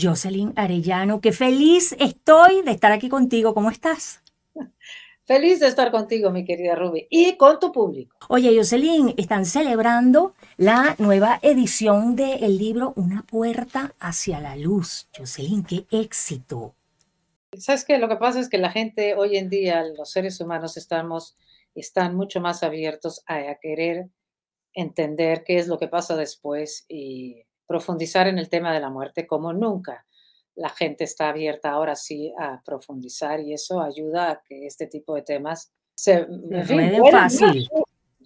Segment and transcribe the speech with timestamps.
[0.00, 3.54] Jocelyn Arellano, qué feliz estoy de estar aquí contigo.
[3.54, 4.22] ¿Cómo estás?
[5.24, 8.16] Feliz de estar contigo, mi querida Ruby, y con tu público.
[8.30, 15.08] Oye, Jocelyn, están celebrando la nueva edición del libro Una puerta hacia la luz.
[15.14, 16.74] Jocelyn, qué éxito.
[17.58, 17.98] ¿Sabes qué?
[17.98, 21.36] Lo que pasa es que la gente hoy en día, los seres humanos, estamos,
[21.74, 24.08] están mucho más abiertos a, a querer
[24.72, 29.26] entender qué es lo que pasa después y profundizar en el tema de la muerte
[29.26, 30.04] como nunca.
[30.56, 35.14] La gente está abierta ahora sí a profundizar y eso ayuda a que este tipo
[35.14, 37.68] de temas se en fácil.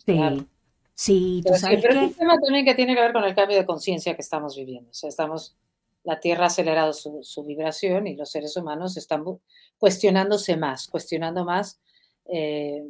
[0.07, 0.47] Sí.
[0.95, 3.57] Sí, tú sabes pero es un tema también que tiene que ver con el cambio
[3.57, 4.91] de conciencia que estamos viviendo.
[4.91, 5.57] O sea, estamos,
[6.05, 9.25] la Tierra ha acelerado su, vibración y los seres humanos están
[9.79, 11.81] cuestionándose más, cuestionando más
[12.27, 12.85] eh,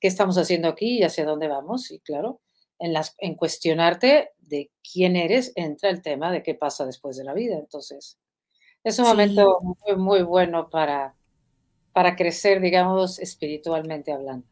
[0.00, 1.90] qué estamos haciendo aquí y hacia dónde vamos.
[1.90, 2.40] Y claro,
[2.80, 7.24] en, las, en cuestionarte de quién eres, entra el tema de qué pasa después de
[7.24, 7.56] la vida.
[7.56, 8.18] Entonces,
[8.82, 11.14] es un momento muy, muy bueno para,
[11.92, 14.46] para crecer, digamos, espiritualmente hablando.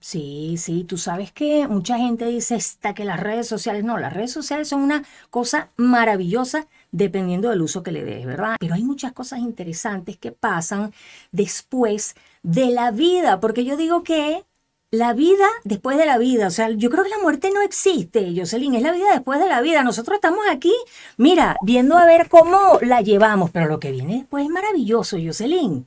[0.00, 4.12] Sí, sí, tú sabes que mucha gente dice está que las redes sociales, no, las
[4.12, 8.56] redes sociales son una cosa maravillosa dependiendo del uso que le des, ¿verdad?
[8.60, 10.92] Pero hay muchas cosas interesantes que pasan
[11.32, 14.44] después de la vida, porque yo digo que
[14.90, 16.46] la vida después de la vida.
[16.46, 19.48] O sea, yo creo que la muerte no existe, Jocelyn, es la vida después de
[19.48, 19.82] la vida.
[19.82, 20.74] Nosotros estamos aquí,
[21.16, 25.86] mira, viendo a ver cómo la llevamos, pero lo que viene después es maravilloso, Jocelyn.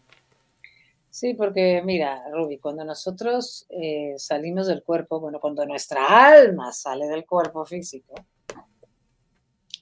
[1.10, 7.08] Sí, porque mira, Ruby, cuando nosotros eh, salimos del cuerpo, bueno, cuando nuestra alma sale
[7.08, 8.14] del cuerpo físico,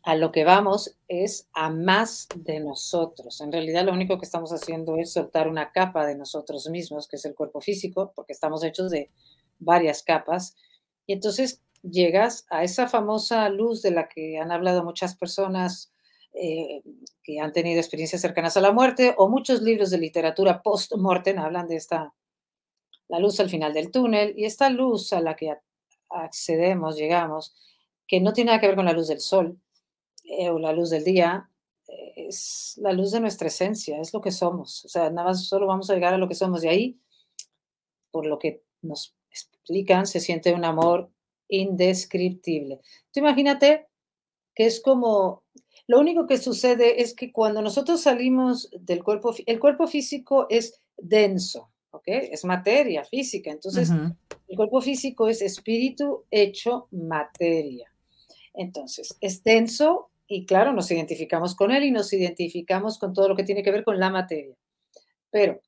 [0.04, 3.42] a lo que vamos es a más de nosotros.
[3.42, 7.18] En realidad lo único que estamos haciendo es soltar una capa de nosotros mismos, que
[7.18, 9.10] es el cuerpo físico, porque estamos hechos de
[9.60, 10.56] varias capas.
[11.06, 15.92] Y entonces llegas a esa famosa luz de la que han hablado muchas personas
[16.34, 16.82] eh,
[17.24, 21.68] que han tenido experiencias cercanas a la muerte, o muchos libros de literatura post-mortem hablan
[21.68, 22.14] de esta,
[23.08, 25.56] la luz al final del túnel, y esta luz a la que
[26.10, 27.56] accedemos, llegamos,
[28.08, 29.60] que no tiene nada que ver con la luz del sol,
[30.50, 31.50] o la luz del día,
[31.88, 34.86] eh, es la luz de nuestra esencia, es lo que somos.
[34.86, 36.62] O sea, nada más solo vamos a llegar a lo que somos.
[36.62, 37.00] De ahí,
[38.12, 41.10] por lo que nos explican, se siente un amor
[41.48, 42.80] indescriptible.
[43.12, 43.88] Tú imagínate
[44.56, 45.44] que es como,
[45.88, 50.82] lo único que sucede es que cuando nosotros salimos del cuerpo, el cuerpo físico es
[50.98, 52.04] denso, ¿ok?
[52.08, 53.52] Es materia física.
[53.52, 53.90] Entonces,
[54.48, 57.92] el cuerpo físico es espíritu hecho materia.
[58.54, 63.36] Entonces, es denso y claro, nos identificamos con él y nos identificamos con todo lo
[63.36, 64.56] que tiene que ver con la materia.
[65.32, 65.60] Pero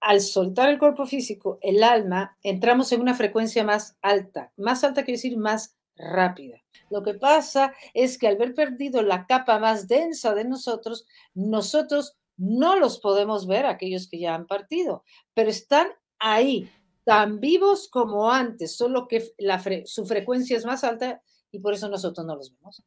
[0.00, 4.52] al soltar el cuerpo físico, el alma, entramos en una frecuencia más alta.
[4.56, 6.60] Más alta quiere decir más rápida.
[6.90, 12.16] Lo que pasa es que al haber perdido la capa más densa de nosotros, nosotros
[12.36, 16.68] no los podemos ver, aquellos que ya han partido, pero están ahí,
[17.04, 19.32] tan vivos como antes, solo que
[19.84, 21.22] su frecuencia es más alta
[21.52, 22.82] y por eso nosotros no los vemos.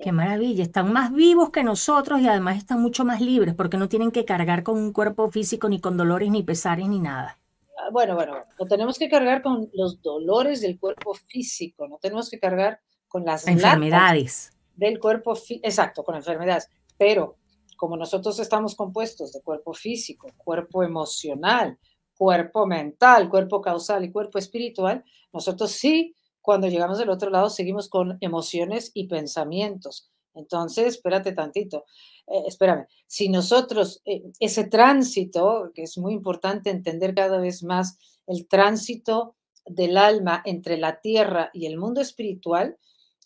[0.00, 3.88] Qué maravilla, están más vivos que nosotros y además están mucho más libres porque no
[3.88, 7.38] tienen que cargar con un cuerpo físico ni con dolores ni pesares ni nada.
[7.78, 12.30] Ah, bueno, bueno, no tenemos que cargar con los dolores del cuerpo físico, no tenemos
[12.30, 17.36] que cargar con las enfermedades del cuerpo exacto, con enfermedades, pero
[17.76, 21.78] como nosotros estamos compuestos de cuerpo físico, cuerpo emocional,
[22.16, 27.88] cuerpo mental, cuerpo causal y cuerpo espiritual, nosotros sí cuando llegamos del otro lado seguimos
[27.88, 30.10] con emociones y pensamientos.
[30.34, 31.84] Entonces, espérate tantito,
[32.26, 37.98] eh, espérame, si nosotros, eh, ese tránsito, que es muy importante entender cada vez más,
[38.26, 39.36] el tránsito
[39.66, 42.78] del alma entre la tierra y el mundo espiritual,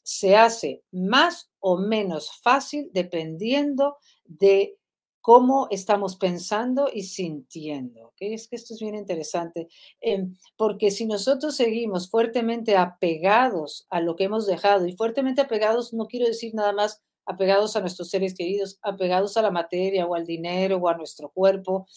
[0.03, 4.77] se hace más o menos fácil dependiendo de
[5.27, 8.13] cómo estamos pensando y sintiendo.
[8.21, 9.67] Es que esto es bien interesante,
[10.01, 15.93] em, porque si nosotros seguimos fuertemente apegados a lo que hemos dejado, y fuertemente apegados
[15.93, 20.15] no quiero decir nada más apegados a nuestros seres queridos, apegados a la materia o
[20.15, 21.89] al dinero o a nuestro cuerpo,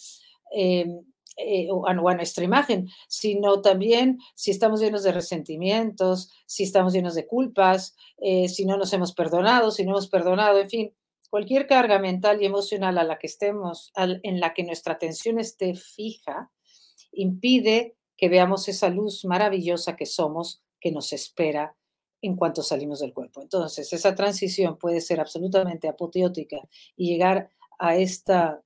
[0.51, 0.99] em,
[1.37, 7.13] eh, o, a, nuestra imagen, sino también si estamos llenos de resentimientos, si estamos llenos
[7.13, 10.93] de culpas, eh, si no nos hemos perdonado, si no hemos perdonado, en fin,
[11.29, 15.75] cualquier carga mental y emocional a la que estemos, en la que nuestra atención esté
[15.75, 16.51] fija,
[17.11, 21.75] impide que veamos esa luz maravillosa que somos, que nos espera
[22.21, 23.41] en cuanto salimos del cuerpo.
[23.41, 26.57] Entonces, esa transición puede ser absolutamente apoteótica
[26.97, 28.61] y llegar a esta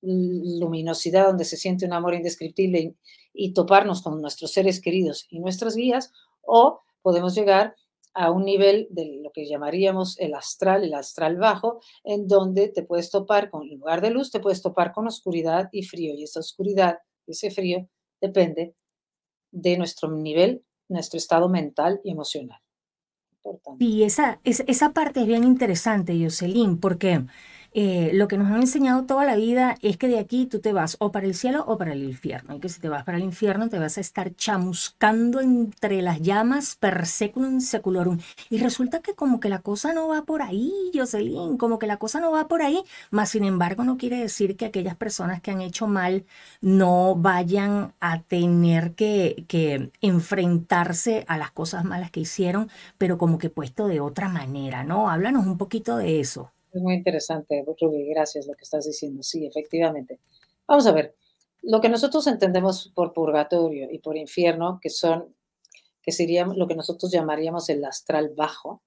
[0.00, 2.94] luminosidad donde se siente un amor indescriptible
[3.32, 6.12] y, toparnos con nuestros seres queridos y nuestras guías,
[6.42, 7.74] o podemos llegar
[8.14, 12.84] a un nivel de lo que llamaríamos el astral, el astral bajo, en donde te
[12.84, 16.14] puedes topar con, en lugar de luz, te puedes topar con oscuridad y frío.
[16.14, 17.88] Y esa oscuridad, ese frío,
[18.20, 18.74] depende
[19.50, 22.60] de nuestro nivel, nuestro estado mental y emocional.
[23.78, 27.26] Y esa, esa parte es bien interesante, Jocelyn, porque
[27.76, 30.72] eh, lo que nos han enseñado toda la vida es que de aquí tú te
[30.72, 32.54] vas o para el cielo o para el infierno.
[32.54, 36.20] Y que si te vas para el infierno te vas a estar chamuscando entre las
[36.22, 38.18] llamas per seculum seculorum.
[38.48, 41.96] Y resulta que como que la cosa no va por ahí, Jocelyn, como que la
[41.96, 42.80] cosa no va por ahí.
[43.10, 46.24] Más sin embargo no quiere decir que aquellas personas que han hecho mal
[46.60, 53.50] no vayan a tener que enfrentarse a las cosas malas que hicieron, pero como que
[53.50, 55.10] puesto de otra manera, ¿no?
[55.10, 56.53] Háblanos un poquito de eso.
[56.74, 59.22] Es muy interesante, Ruby, gracias lo que estás diciendo.
[59.22, 60.18] Sí, efectivamente.
[60.66, 61.14] Vamos a ver,
[61.62, 65.32] lo que nosotros entendemos por purgatorio y por infierno, que son,
[66.02, 68.82] que sería lo que nosotros llamaríamos el astral bajo,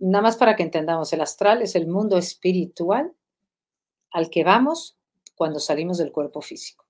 [0.00, 3.12] nada más para que entendamos, el astral es el mundo espiritual
[4.10, 4.98] al que vamos
[5.36, 6.84] cuando salimos del cuerpo físico.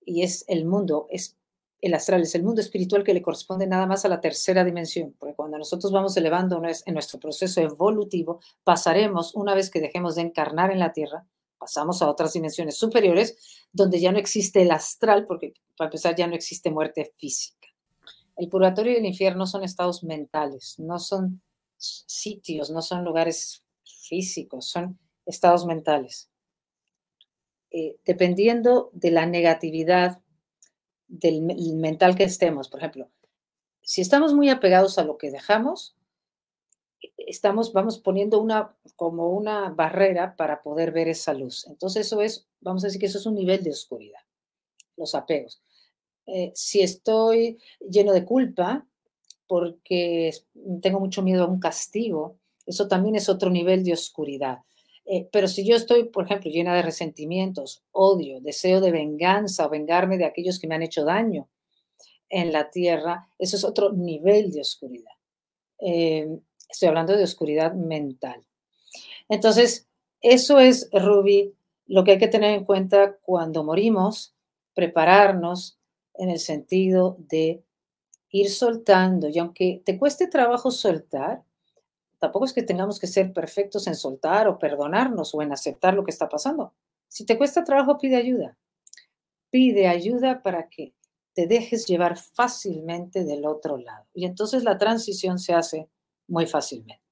[0.00, 1.37] Y es el mundo espiritual
[1.80, 5.14] el astral es el mundo espiritual que le corresponde nada más a la tercera dimensión,
[5.18, 10.22] porque cuando nosotros vamos elevando en nuestro proceso evolutivo, pasaremos, una vez que dejemos de
[10.22, 11.26] encarnar en la Tierra,
[11.58, 16.26] pasamos a otras dimensiones superiores, donde ya no existe el astral, porque para empezar ya
[16.26, 17.68] no existe muerte física.
[18.36, 21.42] El purgatorio y el infierno son estados mentales, no son
[21.76, 26.28] sitios, no son lugares físicos, son estados mentales.
[27.70, 30.20] Eh, dependiendo de la negatividad
[31.08, 31.42] del
[31.74, 32.68] mental que estemos.
[32.68, 33.08] Por ejemplo,
[33.80, 35.96] si estamos muy apegados a lo que dejamos,
[37.16, 41.66] estamos, vamos poniendo una, como una barrera para poder ver esa luz.
[41.66, 44.20] Entonces eso es, vamos a decir que eso es un nivel de oscuridad,
[44.96, 45.62] los apegos.
[46.26, 48.86] Eh, si estoy lleno de culpa
[49.46, 50.32] porque
[50.82, 54.58] tengo mucho miedo a un castigo, eso también es otro nivel de oscuridad.
[55.10, 59.70] Eh, pero si yo estoy, por ejemplo, llena de resentimientos, odio, deseo de venganza o
[59.70, 61.48] vengarme de aquellos que me han hecho daño
[62.28, 65.12] en la tierra, eso es otro nivel de oscuridad.
[65.80, 66.28] Eh,
[66.68, 68.44] estoy hablando de oscuridad mental.
[69.30, 69.88] Entonces,
[70.20, 71.54] eso es, Ruby,
[71.86, 74.34] lo que hay que tener en cuenta cuando morimos,
[74.74, 75.78] prepararnos
[76.14, 77.64] en el sentido de
[78.30, 79.30] ir soltando.
[79.30, 81.44] Y aunque te cueste trabajo soltar,
[82.18, 86.04] tampoco es que tengamos que ser perfectos en soltar o perdonarnos o en aceptar lo
[86.04, 86.74] que está pasando.
[87.08, 88.56] Si te cuesta trabajo, pide ayuda.
[89.50, 90.94] Pide ayuda para que
[91.34, 94.06] te dejes llevar fácilmente del otro lado.
[94.12, 95.88] Y entonces la transición se hace
[96.26, 97.02] muy fácilmente.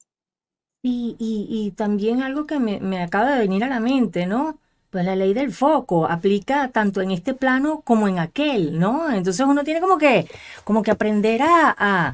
[0.83, 4.61] Y, también algo que me, me, acaba de venir a la mente, ¿no?
[4.91, 9.11] Pues la ley del foco aplica tanto en este plano como en aquel, ¿no?
[9.11, 10.29] Entonces uno tiene como que,
[10.65, 12.13] como que aprender a a,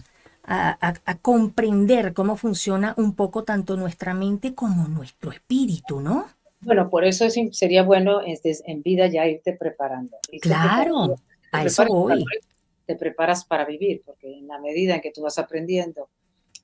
[1.22, 6.26] comprender cómo funciona un poco tanto nuestra mente como nuestro espíritu, ¿no?
[6.60, 10.16] Bueno, por eso sería bueno en vida ya irte preparando.
[10.40, 11.16] claro,
[11.50, 12.24] a eso voy.
[12.86, 16.08] te preparas para vivir, porque en la medida en que tú vas aprendiendo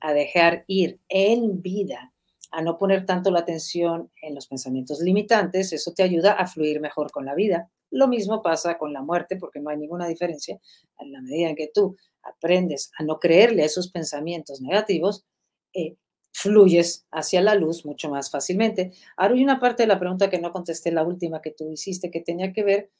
[0.01, 2.13] a dejar ir en vida,
[2.51, 6.79] a no poner tanto la atención en los pensamientos limitantes, eso te ayuda a fluir
[6.79, 7.69] mejor con la vida.
[7.91, 10.59] Lo mismo pasa con la muerte, porque no hay ninguna diferencia.
[10.97, 15.25] En la medida en que tú aprendes a no creerle a esos pensamientos negativos,
[15.73, 15.95] eh,
[16.31, 18.93] fluyes hacia la luz mucho más fácilmente.
[19.17, 22.11] Ahora hay una parte de la pregunta que no contesté, la última que tú hiciste,
[22.11, 22.91] que tenía que ver,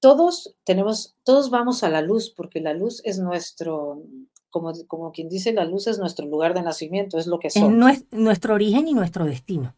[0.00, 4.02] todos tenemos, todos vamos a la luz, porque la luz es nuestro,
[4.48, 7.92] como, como quien dice, la luz es nuestro lugar de nacimiento, es lo que somos.
[7.92, 9.74] Es nuestro origen y nuestro destino.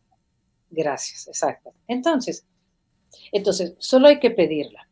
[0.71, 1.75] Gracias, exacto.
[1.89, 2.47] Entonces,
[3.33, 4.89] entonces, solo hay que pedirla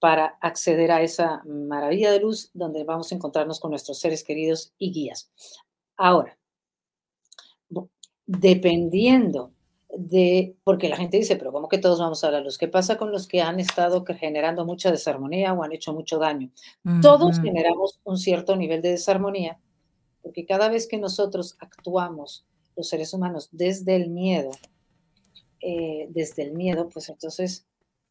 [0.00, 4.72] para acceder a esa maravilla de luz donde vamos a encontrarnos con nuestros seres queridos
[4.78, 5.30] y guías.
[5.96, 6.38] Ahora,
[8.26, 9.52] dependiendo
[9.94, 12.56] de, porque la gente dice, pero ¿cómo que todos vamos a la luz?
[12.58, 16.50] ¿Qué pasa con los que han estado generando mucha desarmonía o han hecho mucho daño?
[17.02, 19.58] Todos generamos un cierto nivel de desarmonía,
[20.22, 24.52] porque cada vez que nosotros actuamos, los seres humanos, desde el miedo,
[25.60, 27.66] eh, desde el miedo, pues entonces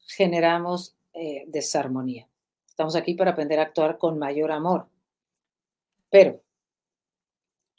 [0.05, 2.29] generamos eh, desarmonía.
[2.65, 4.87] Estamos aquí para aprender a actuar con mayor amor.
[6.09, 6.41] Pero,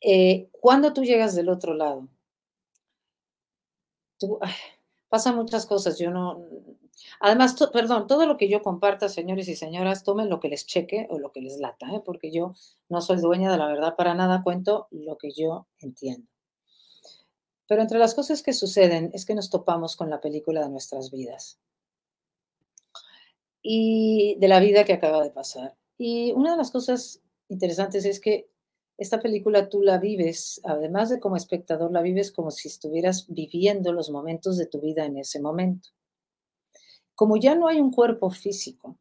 [0.02, 2.06] eh, cuando tú llegas del otro lado,
[4.18, 4.38] tú,
[5.08, 6.44] pasan muchas cosas, yo no,
[7.18, 11.06] además, perdón, todo lo que yo comparta, señores y señoras, tomen lo que les cheque
[11.08, 12.02] o lo que les lata, ¿eh?
[12.04, 12.54] porque yo
[12.90, 16.28] no soy dueña de la verdad para nada, cuento lo que yo entiendo.
[17.66, 21.10] Pero entre las cosas que suceden es que nos topamos con la película de nuestras
[21.10, 21.58] vidas
[23.62, 25.76] y de la vida que acaba de pasar.
[25.98, 28.48] Y una de las cosas interesantes es que
[28.96, 33.92] esta película tú la vives, además de como espectador, la vives como si estuvieras viviendo
[33.92, 35.88] los momentos de tu vida en ese momento.
[37.14, 38.98] Como ya no hay un cuerpo físico,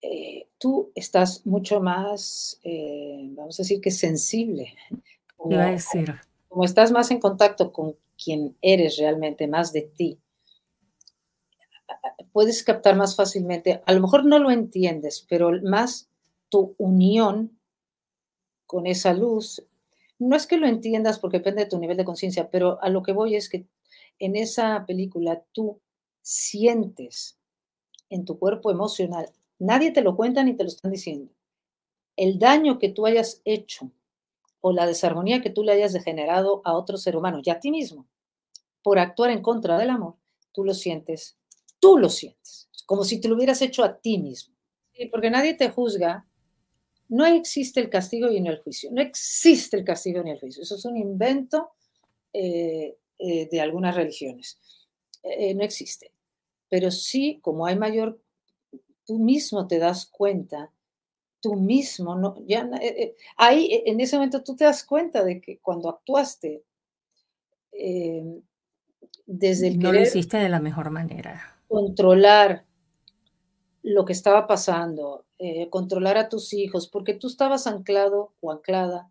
[0.00, 4.74] eh, tú estás mucho más, eh, vamos a decir que sensible.
[5.36, 6.14] Como, a decir.
[6.48, 10.20] como estás más en contacto con quien eres realmente, más de ti,
[12.32, 16.08] puedes captar más fácilmente, a lo mejor no lo entiendes, pero más
[16.48, 17.58] tu unión
[18.66, 19.62] con esa luz,
[20.18, 23.02] no es que lo entiendas porque depende de tu nivel de conciencia, pero a lo
[23.02, 23.66] que voy es que
[24.18, 25.80] en esa película tú
[26.22, 27.38] sientes
[28.08, 31.32] en tu cuerpo emocional, nadie te lo cuenta ni te lo están diciendo,
[32.16, 33.90] el daño que tú hayas hecho
[34.60, 37.70] o la desarmonía que tú le hayas degenerado a otro ser humano y a ti
[37.70, 38.06] mismo
[38.82, 40.14] por actuar en contra del amor,
[40.52, 41.36] tú lo sientes
[41.82, 44.54] tú lo sientes, como si te lo hubieras hecho a ti mismo.
[44.92, 46.24] Sí, porque nadie te juzga.
[47.08, 48.88] No existe el castigo y ni el juicio.
[48.92, 50.62] No existe el castigo ni el juicio.
[50.62, 51.72] Eso es un invento
[52.32, 54.60] eh, eh, de algunas religiones.
[55.24, 56.12] Eh, no existe.
[56.68, 58.22] Pero sí, como hay mayor,
[59.04, 60.70] tú mismo te das cuenta,
[61.40, 62.70] tú mismo, no, ya,
[63.36, 66.62] ahí en ese momento tú te das cuenta de que cuando actuaste
[69.26, 72.66] desde el no lo hiciste de la mejor manera controlar
[73.82, 79.10] lo que estaba pasando, eh, controlar a tus hijos, porque tú estabas anclado o anclada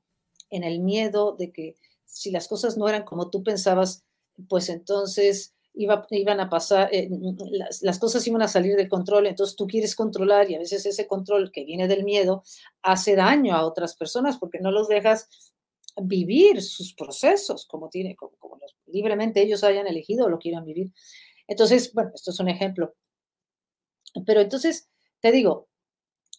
[0.52, 1.76] en el miedo de que
[2.06, 4.04] si las cosas no eran como tú pensabas,
[4.48, 7.10] pues entonces iba, iban a pasar, eh,
[7.50, 10.86] las, las, cosas iban a salir del control, entonces tú quieres controlar y a veces
[10.86, 12.44] ese control que viene del miedo
[12.84, 15.30] hace daño a otras personas porque no los dejas
[16.00, 20.92] vivir sus procesos como, tiene, como, como libremente ellos hayan elegido o lo quieran vivir.
[21.48, 22.96] Entonces, bueno, esto es un ejemplo.
[24.26, 25.68] Pero entonces, te digo,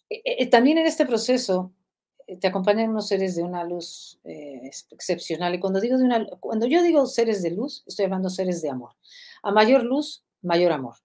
[0.09, 1.73] eh, eh, también en este proceso
[2.27, 5.55] eh, te acompañan unos seres de una luz excepcional.
[5.55, 8.69] Y cuando, digo de una, cuando yo digo seres de luz, estoy hablando seres de
[8.69, 8.91] amor.
[9.41, 10.95] A mayor luz, mayor amor.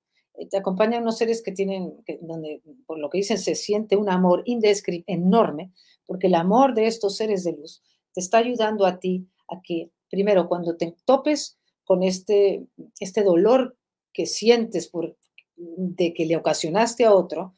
[0.51, 4.43] te acompañan unos seres que tienen, donde por lo que dicen se siente un amor
[4.45, 5.73] indescriptible, enorme,
[6.07, 9.91] porque el amor de estos seres de luz te está ayudando a ti a que,
[10.11, 12.67] primero, cuando te topes con este,
[13.01, 13.78] este dolor
[14.19, 15.17] que sientes por,
[15.55, 17.55] de que le ocasionaste a otro,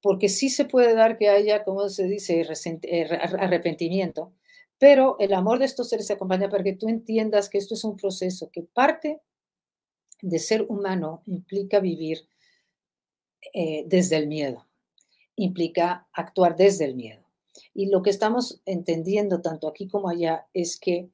[0.00, 4.32] porque sí se puede dar que haya, como se dice, eh, arrepentimiento,
[4.78, 7.84] pero el amor de estos seres se acompaña para que tú entiendas que esto es
[7.84, 9.20] un proceso que parte
[10.22, 12.26] de ser humano implica vivir
[13.52, 14.66] eh, desde el miedo,
[15.36, 17.26] implica actuar desde el miedo.
[17.74, 21.10] Y lo que estamos entendiendo tanto aquí como allá es que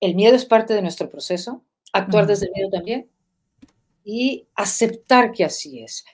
[0.00, 1.62] el miedo es parte de nuestro proceso,
[1.98, 3.10] actuar desde el miedo también.
[4.04, 6.04] Y aceptar que así es,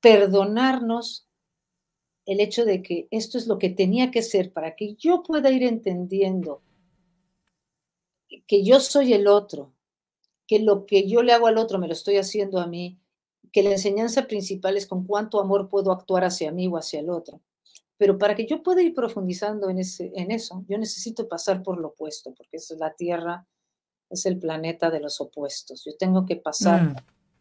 [0.00, 1.26] perdonarnos
[2.24, 5.50] el hecho de que esto es lo que tenía que ser para que yo pueda
[5.50, 6.62] ir entendiendo
[8.46, 9.74] que yo soy el otro,
[10.46, 12.98] que lo que yo le hago al otro me lo estoy haciendo a mí,
[13.52, 17.10] que la enseñanza principal es con cuánto amor puedo actuar hacia mí o hacia el
[17.10, 17.40] otro.
[17.98, 21.78] Pero para que yo pueda ir profundizando en, ese, en eso, yo necesito pasar por
[21.78, 23.46] lo opuesto, porque eso es la tierra,
[24.12, 25.84] es el planeta de los opuestos.
[25.84, 26.96] Yo tengo que pasar, mm.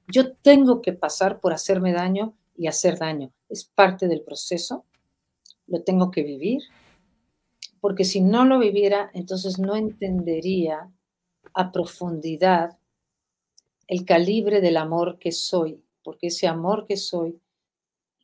[0.07, 3.31] yo tengo que pasar por hacerme daño y hacer daño.
[3.49, 4.85] Es parte del proceso,
[5.67, 6.61] lo tengo que vivir,
[7.81, 10.89] porque si no lo viviera, entonces no entendería
[11.53, 12.77] a profundidad
[13.87, 17.41] el calibre del amor que soy, porque ese amor que soy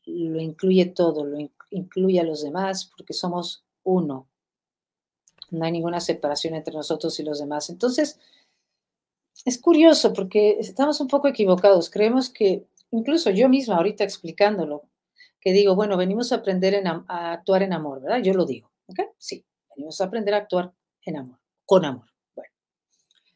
[0.06, 1.38] lo incluye todo, lo
[1.70, 4.30] incluye a los demás, porque somos uno.
[5.50, 7.70] No hay ninguna separación entre nosotros y los demás.
[7.70, 8.20] Entonces,
[9.46, 11.90] es curioso porque estamos un poco equivocados.
[11.90, 14.84] Creemos que, incluso yo misma ahorita explicándolo,
[15.40, 18.22] que digo, bueno, venimos a aprender a actuar en amor, ¿verdad?
[18.22, 19.00] Yo lo digo, ¿ok?
[19.18, 20.74] Sí, venimos a aprender a actuar
[21.04, 22.08] en amor, con amor.
[22.36, 22.52] Bueno,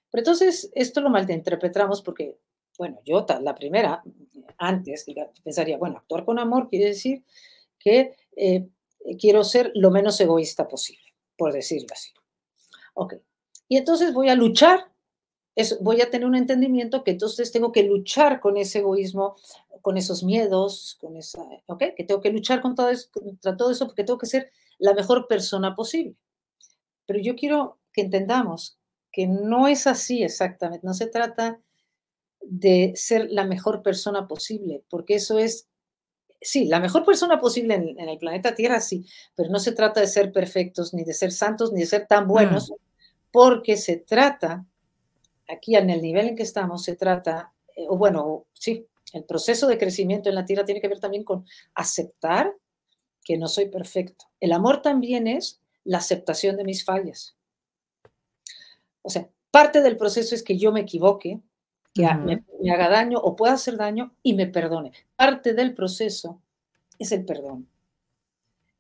[0.10, 2.38] pero entonces esto lo malinterpretamos porque,
[2.77, 4.03] bueno, yo la primera,
[4.58, 5.06] antes,
[5.44, 7.24] pensaría, bueno, actuar con amor quiere decir
[7.80, 8.68] que eh,
[9.20, 11.11] quiero ser lo menos egoísta posible,
[11.42, 12.12] por decirlo así.
[12.94, 13.16] Ok,
[13.68, 14.92] y entonces voy a luchar
[15.80, 19.38] voy a tener un entendimiento que entonces tengo que luchar con ese egoísmo,
[19.82, 21.84] con esos miedos, con esa, ¿ok?
[21.98, 25.28] Que tengo que luchar todo eso, contra todo eso porque tengo que ser la mejor
[25.28, 26.16] persona posible.
[27.08, 28.78] Pero yo quiero que entendamos
[29.12, 31.60] que no es así exactamente, no se trata
[32.42, 35.68] de ser la mejor persona posible, porque eso es,
[36.42, 39.06] sí, la mejor persona posible en, el planeta Tierra, sí,
[39.36, 42.28] pero no se trata de ser perfectos, ni de ser santos, ni de ser tan
[42.28, 42.76] buenos, mm.
[43.32, 44.66] porque se trata,
[45.48, 49.68] aquí en el nivel en que estamos, se trata, eh, o bueno, sí, el proceso
[49.68, 51.46] de crecimiento en la Tierra tiene que ver también con
[51.76, 52.54] aceptar
[53.24, 54.26] que no soy perfecto.
[54.40, 57.36] El amor también es la aceptación de mis fallas.
[59.02, 61.42] O sea, parte del proceso es que yo me equivoque,
[61.94, 64.92] que me, haga daño o pueda hacer daño y me perdone.
[65.16, 66.42] Parte del proceso
[66.98, 67.68] es el perdón.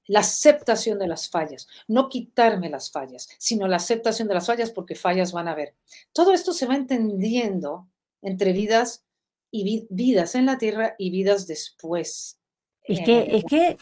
[0.07, 4.71] La aceptación de las fallas, no quitarme las fallas, sino la aceptación de las fallas
[4.71, 5.75] porque fallas van a haber.
[6.11, 7.87] Todo esto se va entendiendo
[8.21, 9.03] entre vidas
[9.51, 12.39] y vidas en la tierra y vidas después.
[12.83, 13.77] Es que, es que,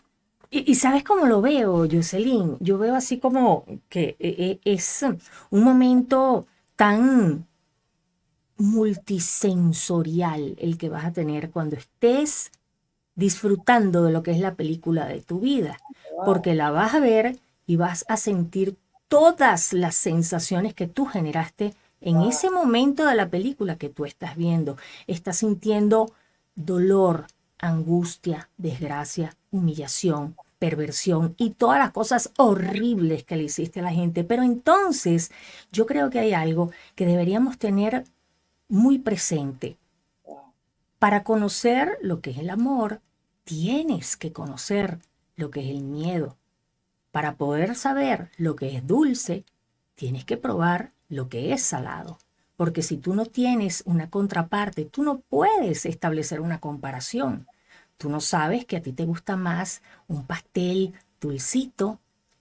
[0.52, 5.04] y, sabes cómo lo veo, Jocelyn, yo veo así como que e, e, es
[5.52, 7.48] un momento tan
[8.60, 12.52] multisensorial el que vas a tener cuando estés
[13.16, 15.78] disfrutando de lo que es la película de tu vida,
[16.26, 21.74] porque la vas a ver y vas a sentir todas las sensaciones que tú generaste
[22.02, 24.78] en ese momento de la película que tú estás viendo.
[25.08, 26.14] Estás sintiendo
[26.56, 33.92] dolor, angustia, desgracia, humillación, perversión y todas las cosas horribles que le hiciste a la
[33.92, 34.24] gente.
[34.24, 35.32] Pero entonces
[35.72, 38.06] yo creo que hay algo que deberíamos tener
[38.70, 39.78] muy presente.
[41.00, 43.02] Para conocer lo que es el amor,
[43.44, 45.00] tienes que conocer
[45.36, 46.38] lo que es el miedo.
[47.12, 49.44] Para poder saber lo que es dulce,
[49.96, 52.20] tienes que probar lo que es salado.
[52.56, 57.48] Porque si tú no tienes una contraparte, tú no puedes establecer una comparación.
[57.98, 62.00] Tú no sabes que a ti te gusta más un pastel dulcito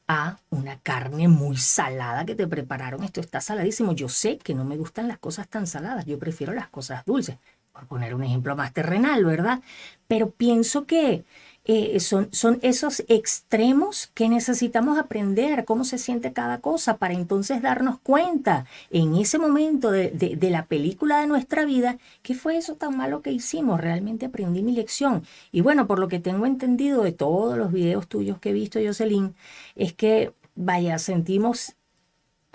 [0.09, 3.05] a una carne muy salada que te prepararon.
[3.05, 3.93] Esto está saladísimo.
[3.93, 7.37] Yo sé que no me gustan las cosas tan saladas, yo prefiero las cosas dulces,
[7.73, 9.61] por poner un ejemplo más terrenal, ¿verdad?
[10.09, 11.25] Pero pienso que
[11.71, 17.61] eh, son, son esos extremos que necesitamos aprender, cómo se siente cada cosa, para entonces
[17.61, 22.77] darnos cuenta en ese momento de, de, la película de nuestra vida, qué fue eso
[22.77, 25.25] tan malo que hicimos, realmente aprendí mi lección.
[25.53, 28.81] Y bueno, por lo que tengo entendido de todos los videos tuyos que he visto,
[28.83, 29.35] Jocelyn,
[29.77, 31.77] es que, vaya, sentimos,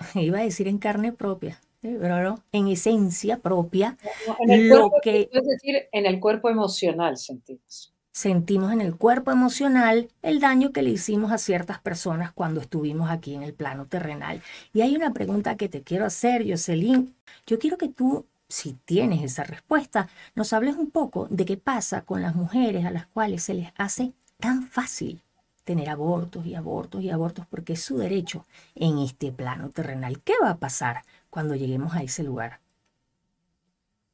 [0.16, 3.96] iba a decir en carne propia, pero no, en esencia propia,
[4.44, 5.30] lo que...
[5.32, 10.82] Es decir, en el cuerpo emocional sentimos sentimos en el cuerpo emocional el daño que
[10.82, 14.40] le hicimos a ciertas personas cuando estuvimos aquí en el plano terrenal.
[14.72, 17.16] Y hay una pregunta que te quiero hacer, Jocelyn.
[17.44, 22.02] Yo quiero que tú, si tienes esa respuesta, nos hables un poco de qué pasa
[22.02, 25.20] con las mujeres a las cuales se les hace tan fácil
[25.64, 28.46] tener abortos y abortos y abortos porque es su derecho
[28.76, 30.22] en este plano terrenal.
[30.22, 32.60] ¿Qué va a pasar cuando lleguemos a ese lugar?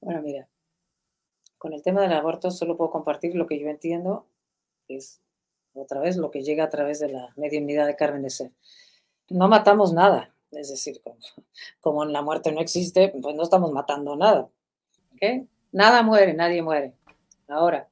[0.00, 0.48] Bueno, mira,
[1.60, 4.26] con el tema del aborto solo puedo compartir lo que yo entiendo,
[4.88, 5.20] es
[5.74, 8.50] otra vez lo que llega a través de la mediunidad de Carmen de Ser.
[9.28, 11.02] No matamos nada, es decir,
[11.82, 14.48] como, la muerte no existe, pues no estamos matando nada.
[15.70, 16.94] Nada muere, nadie muere.
[17.46, 17.90] Ahora,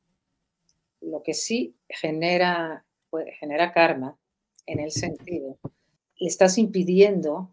[1.02, 2.86] lo que sí genera,
[3.38, 4.16] genera karma
[4.64, 5.58] en el sentido,
[6.16, 7.50] le estás impidiendo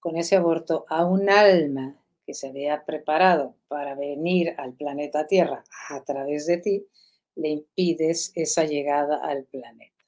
[0.00, 5.64] con ese aborto a un alma que se había preparado para venir al planeta Tierra
[5.90, 6.86] a través de ti,
[7.34, 10.04] le impides esa llegada al planeta,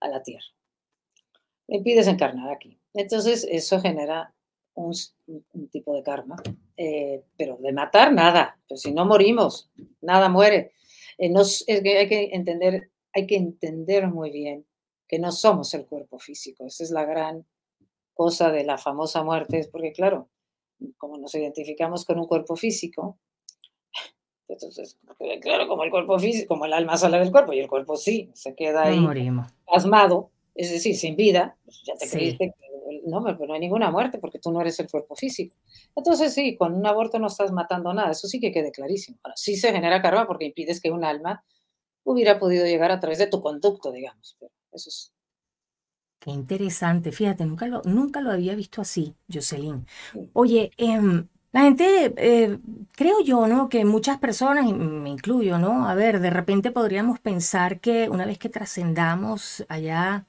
[0.00, 0.46] a la Tierra.
[1.66, 2.78] Le impides encarnar aquí.
[2.92, 4.34] Entonces, eso genera
[4.74, 4.92] un,
[5.70, 6.36] tipo de karma.
[6.76, 8.58] Eh, pero de matar, nada.
[8.68, 10.72] Pues si no morimos, nada muere.
[11.18, 14.66] Eh, hay que entender, hay que entender muy bien
[15.08, 16.66] que no somos el cuerpo físico.
[16.66, 17.46] Esa es la gran
[18.14, 20.28] cosa de la famosa muerte, es porque, claro,
[20.98, 23.18] como nos identificamos con un cuerpo físico,
[24.48, 24.98] entonces,
[25.40, 28.30] claro, como el cuerpo físico, como el alma sale del cuerpo y el cuerpo sí,
[28.34, 29.30] se queda ahí
[29.66, 32.64] asmado, es decir, sin vida, pues ya te creíste que
[33.06, 35.56] no, pero no hay ninguna muerte porque tú no eres el cuerpo físico.
[35.96, 39.18] Entonces, sí, con un aborto no estás matando nada, eso sí que quede clarísimo.
[39.22, 41.44] Ahora, sí se genera karma porque impides que un alma
[42.04, 45.13] hubiera podido llegar a través de tu conducto, digamos, pero eso es
[46.24, 49.84] Qué interesante, fíjate, nunca lo, nunca lo había visto así, Jocelyn.
[50.32, 52.58] Oye, em, la gente, eh,
[52.92, 53.68] creo yo, ¿no?
[53.68, 55.86] Que muchas personas, y me incluyo, ¿no?
[55.86, 60.24] A ver, de repente podríamos pensar que una vez que trascendamos allá,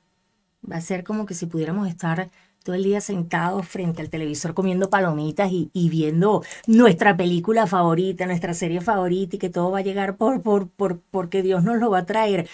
[0.69, 2.29] va a ser como que si pudiéramos estar
[2.63, 8.53] todo el día sentados frente al televisor comiendo palomitas y, viendo nuestra película favorita, nuestra
[8.53, 11.89] serie favorita y que todo va a llegar por, por, por, porque Dios nos lo
[11.91, 12.49] va a traer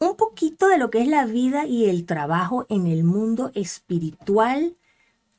[0.00, 4.76] un poquito de lo que es la vida y el trabajo en el mundo espiritual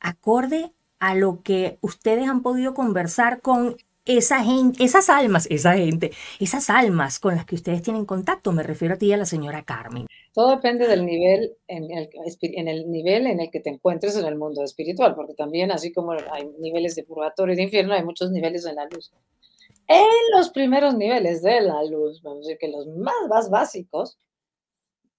[0.00, 6.10] acorde a lo que ustedes han podido conversar con esa gente, esas almas, esa gente,
[6.40, 8.52] esas almas con las que ustedes tienen contacto.
[8.52, 10.06] Me refiero a ti y a la señora Carmen.
[10.32, 12.08] Todo depende del nivel en el,
[12.40, 15.92] en el nivel en el que te encuentres en el mundo espiritual, porque también así
[15.92, 19.12] como hay niveles de purgatorio y de infierno, hay muchos niveles en la luz.
[19.86, 24.18] En los primeros niveles de la luz, vamos a decir que los más, más básicos,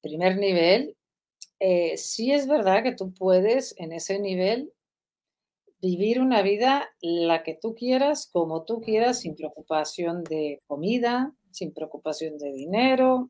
[0.02, 0.96] primer nivel,
[1.60, 4.74] eh, sí es verdad que tú puedes en ese nivel
[5.82, 11.74] vivir una vida la que tú quieras, como tú quieras, sin preocupación de comida, sin
[11.74, 13.30] preocupación de dinero.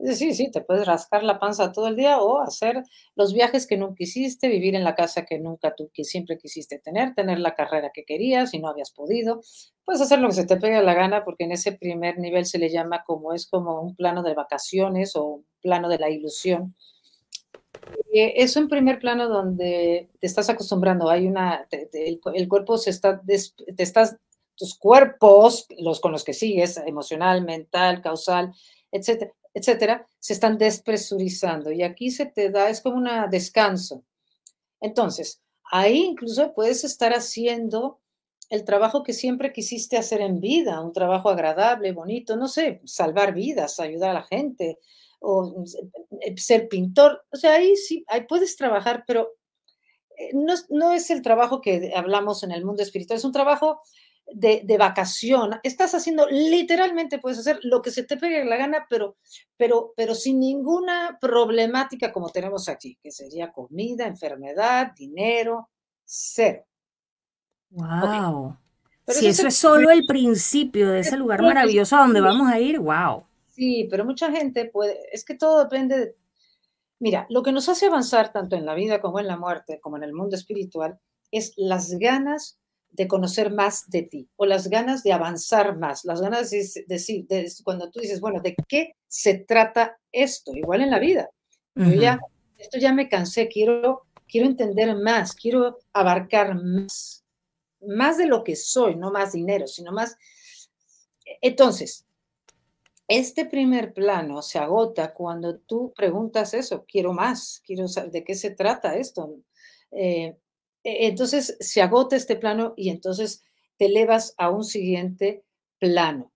[0.00, 2.82] Es decir, sí, te puedes rascar la panza todo el día o hacer
[3.16, 6.78] los viajes que nunca quisiste, vivir en la casa que nunca tú que siempre quisiste
[6.78, 9.42] tener, tener la carrera que querías y no habías podido.
[9.84, 12.58] Puedes hacer lo que se te pegue la gana porque en ese primer nivel se
[12.58, 16.74] le llama como es como un plano de vacaciones o un plano de la ilusión
[18.12, 23.20] eh, es un primer plano donde te estás acostumbrando, hay una, el, cuerpo se está,
[23.22, 24.16] te estás,
[24.56, 28.52] tus cuerpos, los con los que sigues, emocional, mental, causal,
[28.92, 34.04] etcétera, etcétera, se están despresurizando y aquí se te da, es como un descanso.
[34.80, 38.00] Entonces, ahí incluso puedes estar haciendo
[38.48, 43.32] el trabajo que siempre quisiste hacer en vida, un trabajo agradable, bonito, no sé, salvar
[43.32, 44.78] vidas, ayudar a la gente,
[45.20, 45.64] o
[46.20, 47.24] eh, ser pintor.
[47.30, 49.34] O sea, ahí sí, ahí puedes trabajar, pero
[50.16, 53.80] eh, no, es el trabajo que hablamos en el mundo espiritual, es un trabajo
[54.32, 55.58] de, vacación.
[55.62, 59.16] Estás haciendo, literalmente puedes hacer lo que se te pegue la gana, pero,
[59.56, 65.70] pero, pero sin ninguna problemática como tenemos aquí, que sería comida, enfermedad, dinero,
[66.04, 66.64] cero.
[67.70, 68.56] Wow.
[69.06, 72.78] Si eso es solo el principio de ese lugar maravilloso a donde vamos a ir,
[72.78, 73.24] wow.
[73.48, 76.16] Sí, pero mucha gente puede, es que todo depende de...
[76.98, 79.96] Mira, lo que nos hace avanzar tanto en la vida como en la muerte, como
[79.96, 82.60] en el mundo espiritual, es las ganas
[82.92, 87.26] de conocer más de ti o las ganas de avanzar más, las ganas de decir,
[87.64, 90.54] cuando tú dices, bueno, ¿de qué se trata esto?
[90.54, 91.30] Igual en la vida.
[91.74, 92.20] Yo ya,
[92.58, 97.24] esto ya me cansé, quiero, quiero entender más, quiero abarcar más,
[97.80, 100.16] más de lo que soy, no más dinero, sino más.
[101.40, 102.06] Entonces,
[103.08, 108.34] este primer plano se agota cuando tú preguntas eso, quiero más, quiero saber de qué
[108.34, 109.36] se trata esto.
[109.90, 110.36] Eh, e,
[110.84, 113.44] entonces se agota este plano y entonces
[113.76, 115.44] te elevas a un siguiente
[115.78, 116.32] plano.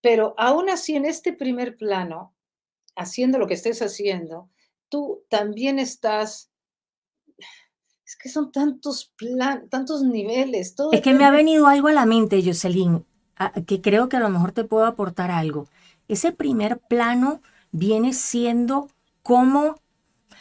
[0.00, 2.34] Pero aún así, en este primer plano,
[2.94, 4.50] haciendo lo que estés haciendo,
[4.88, 6.50] tú también estás
[8.04, 10.76] es que son tantos plan, tantos niveles.
[10.76, 13.04] Todo es que me ha venido algo a la mente, Jocelyn,
[13.66, 15.68] que creo que a lo mejor te puedo aportar algo
[16.08, 17.40] ese primer plano
[17.72, 18.88] viene siendo
[19.22, 19.76] como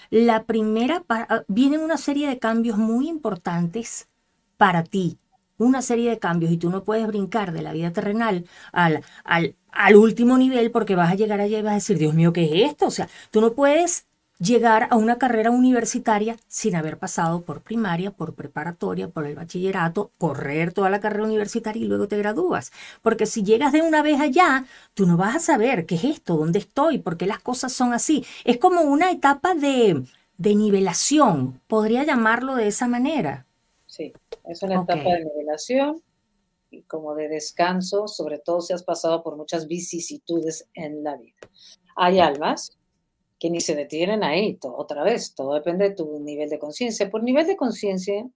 [0.09, 4.09] la primera, ah, vienen una serie de cambios muy importantes
[4.57, 5.19] para ti,
[5.57, 9.55] una serie de cambios y tú no puedes brincar de la vida terrenal al, al,
[9.71, 12.45] al último nivel porque vas a llegar allá y vas a decir, Dios mío, ¿qué
[12.45, 12.87] es esto?
[12.87, 14.07] O sea, tú no puedes
[14.39, 20.11] llegar a una carrera universitaria sin haber pasado por primaria, por preparatoria, por el bachillerato,
[20.17, 22.71] correr toda la carrera universitaria y luego te gradúas.
[23.01, 26.37] Porque si llegas de una vez allá, tú no vas a saber qué es esto,
[26.37, 28.25] dónde estoy, por qué las cosas son así.
[28.43, 30.03] Es como una etapa de,
[30.37, 33.45] de nivelación, podría llamarlo de esa manera.
[33.85, 34.11] Sí,
[34.43, 36.01] es una etapa de nivelación
[36.69, 41.37] y como de descanso, sobre todo si has pasado por muchas vicisitudes en la vida.
[41.95, 42.77] Hay almas
[43.39, 47.09] que ni se detienen ahí, otra vez, todo depende de tu nivel de conciencia.
[47.09, 48.27] Por nivel de conciencia,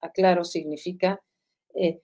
[0.00, 1.22] aclaro, significa
[1.74, 2.00] eh,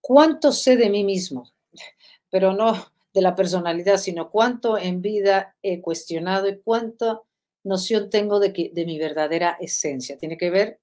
[0.00, 1.50] cuánto sé de mí mismo,
[2.30, 2.72] pero no
[3.12, 7.20] de la personalidad, sino cuánto en vida he cuestionado y cuánta
[7.64, 10.16] noción tengo de, que, de mi verdadera esencia.
[10.16, 10.80] Tiene que ver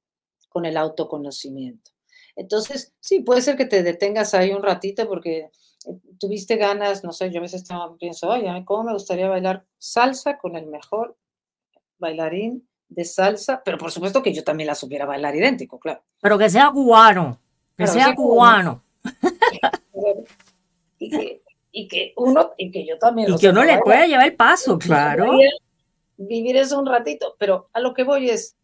[0.50, 1.92] con el autoconocimiento.
[2.36, 5.50] Entonces, sí, puede ser que te detengas ahí un ratito porque
[6.20, 7.64] tuviste ganas, no sé, yo a veces
[8.00, 11.18] pienso, oye, ¿cómo me gustaría bailar salsa con el mejor
[11.98, 13.62] bailarín de salsa?
[13.64, 16.04] Pero por supuesto que yo también la supiera bailar idéntico, claro.
[16.22, 17.40] Pero que sea cubano,
[17.76, 18.84] que sea cubano.
[21.00, 23.32] y, que, uno, y que yo también.
[23.34, 25.38] Y que uno le pueda llevar el paso, claro.
[26.18, 28.58] Vivir eso un ratito, pero a lo que voy es,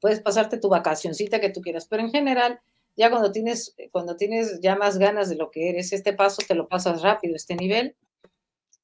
[0.00, 2.60] puedes pasarte tu vacacioncita que tú quieras, pero en general
[2.96, 6.54] ya cuando tienes, cuando tienes ya más ganas de lo que eres, este paso te
[6.54, 7.96] lo pasas rápido, este nivel,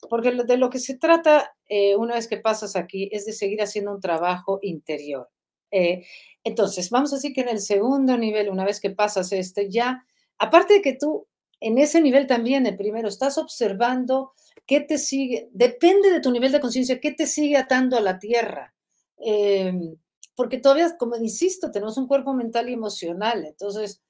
[0.08, 3.62] porque de lo que se trata eh, una vez que pasas aquí es de seguir
[3.62, 5.28] haciendo un trabajo interior.
[5.70, 6.06] Eh,
[6.44, 10.04] entonces, vamos a decir que en el segundo nivel, una vez que pasas este, ya,
[10.38, 11.26] aparte de que tú
[11.60, 14.32] en ese nivel también, el primero, estás observando
[14.66, 18.18] qué te sigue, depende de tu nivel de conciencia, qué te sigue atando a la
[18.18, 18.74] tierra.
[19.18, 19.96] Em,
[20.36, 24.02] porque todavía, como insisto, tenemos un cuerpo mental y emocional, entonces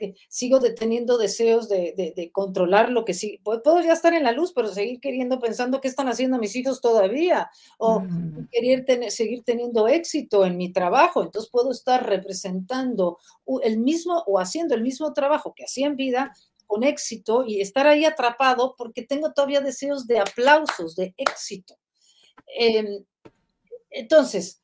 [0.00, 3.40] eh, sigo deteniendo deseos de, controlar lo que sí.
[3.44, 6.80] Puedo ya estar en la luz, pero seguir queriendo, pensando qué están haciendo mis hijos
[6.80, 8.48] todavía, o mm.
[8.50, 11.22] querer seguir teniendo éxito en mi trabajo.
[11.22, 13.18] Entonces puedo estar representando
[13.62, 16.32] el mismo o haciendo el mismo trabajo que hacía en vida
[16.66, 21.76] con éxito y estar ahí atrapado porque tengo todavía deseos de aplausos, de éxito.
[22.58, 23.04] Em,
[23.90, 24.62] entonces,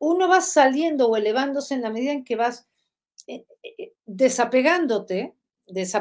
[0.00, 2.66] uno va saliendo o elevándose en la medida en que vas
[3.26, 5.34] eh, eh, desapegándote,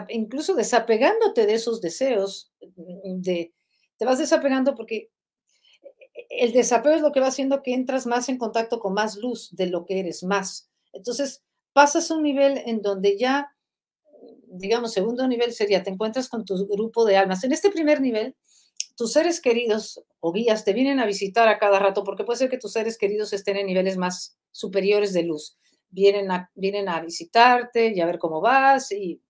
[0.09, 3.53] incluso desapegándote de esos deseos, mm, de,
[3.97, 5.09] te vas desapegando porque
[6.29, 9.49] el desapego es lo que va haciendo que entras más en contacto con más luz
[9.55, 10.69] de lo que eres más.
[10.93, 13.53] Entonces, pasas a un nivel en donde ya,
[14.47, 17.43] digamos, segundo nivel sería, te encuentras con tu grupo de almas.
[17.43, 18.35] En este primer nivel,
[18.95, 22.49] tus seres queridos o guías te vienen a visitar a cada rato porque puede ser
[22.49, 25.57] que tus seres queridos estén en niveles más superiores de luz.
[25.89, 29.21] Vienen a, vienen a visitarte y a ver cómo vas y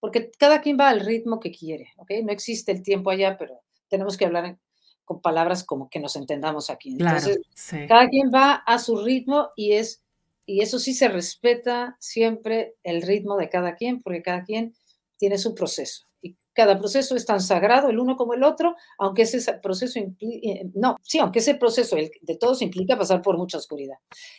[0.00, 2.10] porque cada quien va al ritmo que quiere, ¿ok?
[2.24, 4.58] No existe el tiempo allá, pero tenemos que hablar
[5.04, 6.96] con palabras como que nos entendamos aquí.
[6.98, 7.40] Entonces,
[7.86, 10.02] cada quien va a su ritmo y es
[10.46, 14.74] y eso sí se respeta siempre el ritmo de cada quien, porque cada quien
[15.16, 16.09] tiene su proceso
[16.52, 20.96] cada proceso es tan sagrado el uno como el otro, aunque ese proceso eh, no,
[21.02, 23.96] sí, aunque ese proceso de todos implica pasar por mucha oscuridad.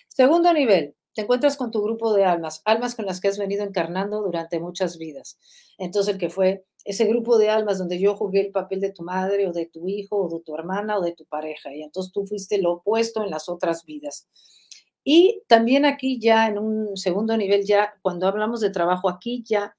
[0.08, 3.64] Segundo nivel, te encuentras con tu grupo de almas, almas con las que has venido
[3.64, 5.38] encarnando durante muchas vidas.
[5.78, 9.04] Entonces, el que fue ese grupo de almas donde yo jugué el papel de tu
[9.04, 12.12] madre o de tu hijo o de tu hermana o de tu pareja, y entonces
[12.12, 14.28] tú fuiste lo opuesto en las otras vidas.
[15.04, 19.76] Y también aquí ya en un segundo nivel, ya cuando hablamos de trabajo, aquí ya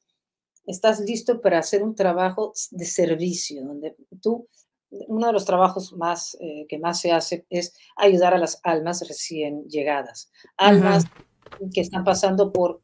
[0.66, 4.48] estás listo para hacer un trabajo de servicio, donde tú,
[4.90, 9.06] uno de los trabajos más eh, que más se hace es ayudar a las almas
[9.08, 11.04] recién llegadas, almas
[11.72, 12.80] que están pasando por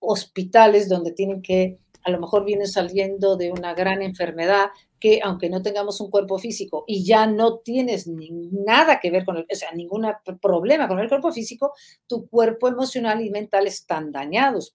[0.00, 4.68] hospitales donde tienen que, a lo mejor vienen saliendo de una gran enfermedad
[5.00, 9.36] que aunque no tengamos un cuerpo físico y ya no tienes nada que ver con
[9.36, 10.06] el, o sea, ningún
[10.40, 11.74] problema con el cuerpo físico,
[12.06, 14.72] tu cuerpo emocional y mental están dañados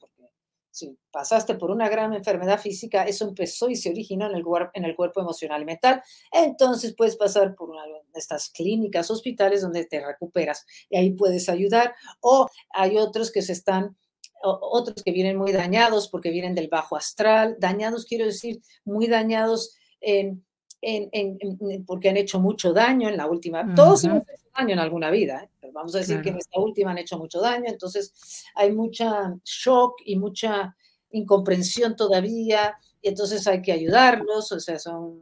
[0.71, 4.85] si pasaste por una gran enfermedad física, eso empezó y se originó en el, en
[4.85, 6.01] el cuerpo emocional y mental.
[6.31, 11.49] Entonces puedes pasar por una de estas clínicas, hospitales donde te recuperas y ahí puedes
[11.49, 11.95] ayudar.
[12.21, 13.97] O hay otros que se están,
[14.43, 17.57] otros que vienen muy dañados porque vienen del bajo astral.
[17.59, 20.45] Dañados quiero decir muy dañados en,
[20.81, 21.37] en,
[21.85, 23.73] porque han hecho mucho daño en la última.
[23.75, 25.43] Todos hemos hecho daño en alguna vida.
[25.43, 25.49] ¿eh?
[25.73, 30.01] vamos a decir que en esta última han hecho mucho daño, entonces hay mucha shock
[30.05, 30.75] y mucha
[31.11, 35.19] incomprensión todavía, y entonces hay que ayudarlos, o sea, son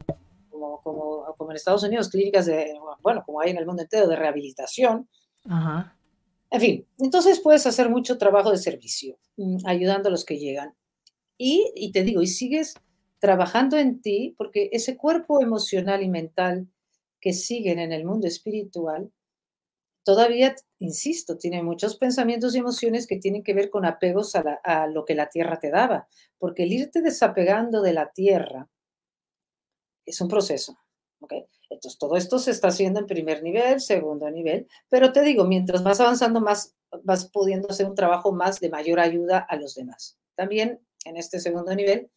[0.50, 4.08] como, como, como en Estados Unidos, clínicas de, bueno, como hay en el mundo entero,
[4.08, 5.08] de rehabilitación.
[6.50, 10.74] En fin, entonces puedes hacer mucho trabajo de servicio, mm, ayudando a los que llegan.
[11.38, 12.74] Y, y te digo, y sigues
[13.20, 16.68] trabajando en ti, porque ese cuerpo emocional y mental
[17.20, 19.12] que siguen en el mundo espiritual
[20.08, 25.04] todavía, insisto, tiene muchos pensamientos y emociones que tienen que ver con apegos a, lo
[25.04, 28.70] que la tierra te daba, porque el irte desapegando de la tierra
[30.06, 30.78] es un proceso.
[31.70, 35.84] Entonces, todo esto se está haciendo en primer nivel, segundo nivel, pero te digo, mientras
[35.84, 40.18] vas avanzando más, vas pudiendo hacer un trabajo más de mayor ayuda a los demás.
[40.36, 42.10] También en este segundo nivel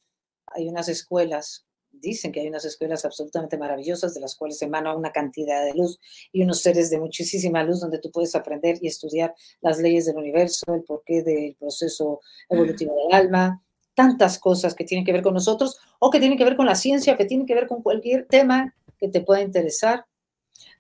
[0.51, 5.13] hay unas escuelas dicen que hay unas escuelas absolutamente maravillosas de las cuales emana una
[5.13, 5.99] cantidad de luz
[6.33, 10.17] y unos seres de muchísima luz donde tú puedes aprender y estudiar las leyes del
[10.17, 13.63] universo, el porqué del proceso evolutivo del alma,
[13.95, 16.75] tantas cosas que tienen que ver con nosotros o que tienen que ver con la
[16.75, 20.07] ciencia, que tienen que ver con cualquier tema que te pueda interesar.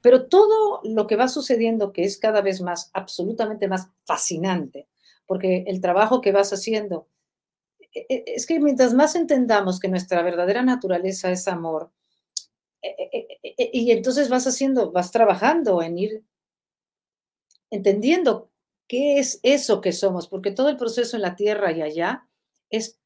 [0.03, 4.89] Pero todo lo que va sucediendo, que es cada vez más, absolutamente más fascinante,
[5.27, 7.09] porque el trabajo que vas haciendo
[7.93, 11.91] es que mientras más entendamos que nuestra verdadera naturaleza es amor,
[12.83, 16.25] e, y entonces vas haciendo, vas trabajando en ir
[17.71, 18.51] entendiendo
[18.89, 22.27] qué es eso que somos, porque todo el proceso en la tierra y allá
[22.71, 22.99] es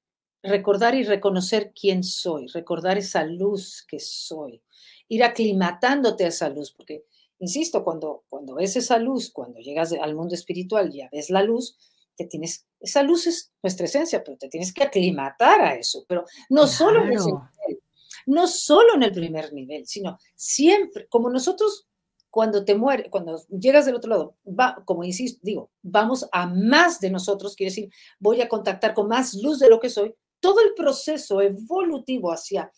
[0.42, 4.62] recordar y reconocer quién soy, recordar esa luz que soy,
[5.08, 7.04] ir aclimatándote a esa luz, porque,
[7.38, 11.78] insisto, cuando, cuando ves esa luz, cuando llegas al mundo espiritual, ya ves la luz,
[12.16, 16.66] tienes, esa luz es nuestra esencia, pero te tienes que aclimatar a eso, pero no
[16.66, 17.82] solo en ese nivel,
[18.26, 21.88] no solo en el primer nivel, sino siempre, como nosotros
[22.30, 27.00] cuando te mueres, cuando llegas del otro lado, va, como insisto, digo, vamos a más
[27.00, 30.60] de nosotros, quiere decir, voy a contactar con más luz de lo que soy, todo
[30.60, 32.70] el proceso evolutivo hacia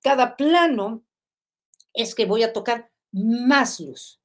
[0.00, 1.04] cada plano
[1.92, 4.20] es que voy a tocar más luz.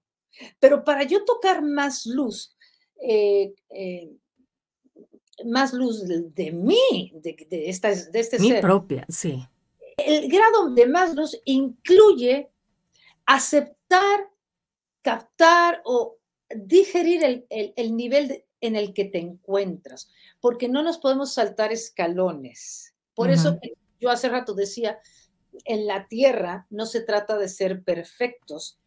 [0.60, 2.56] Pero para yo tocar más luz,
[3.02, 4.10] eh, eh,
[5.46, 9.46] más luz de, mí, de, esta, de este mi propia, sí.
[9.98, 12.50] El grado de más luz incluye
[13.26, 14.30] aceptar,
[15.02, 16.18] captar o
[16.50, 22.94] digerir el, nivel en el que te encuentras, porque no nos podemos saltar escalones.
[23.14, 23.60] Por eso
[24.00, 25.00] yo hace rato decía,
[25.66, 28.80] en la tierra no se trata de ser perfectos,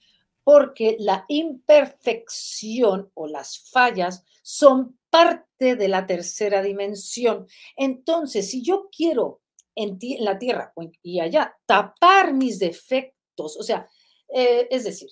[0.45, 7.47] porque la imperfección o las fallas son parte de la tercera dimensión.
[7.77, 9.43] Entonces, si yo quiero
[9.75, 13.89] en, la tierra y allá tapar mis defectos, o sea,
[14.35, 15.11] eh, es decir,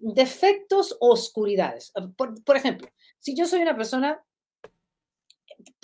[0.00, 1.92] defectos oscuridades.
[2.16, 4.24] Por, ejemplo, si yo soy una persona,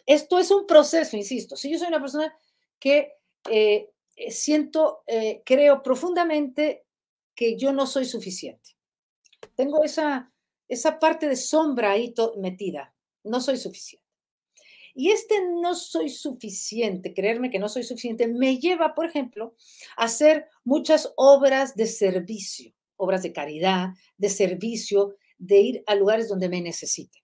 [0.06, 2.34] esto es un proceso, insisto, si yo soy una persona
[2.78, 3.12] que
[3.50, 3.90] eh,
[4.28, 6.86] siento, eh, creo profundamente
[7.34, 8.76] que yo no soy suficiente.
[9.54, 10.32] Tengo esa,
[10.68, 12.94] esa parte de sombra ahí metida.
[13.26, 14.06] No soy suficiente.
[14.94, 19.54] Y este no soy suficiente, creerme que no soy suficiente, me lleva, por ejemplo,
[19.98, 26.28] a hacer muchas obras de servicio, obras de caridad, de servicio, de ir a lugares
[26.28, 27.22] donde me necesiten.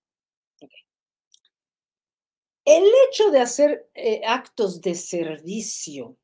[2.64, 6.16] El hecho de hacer eh, actos de servicio,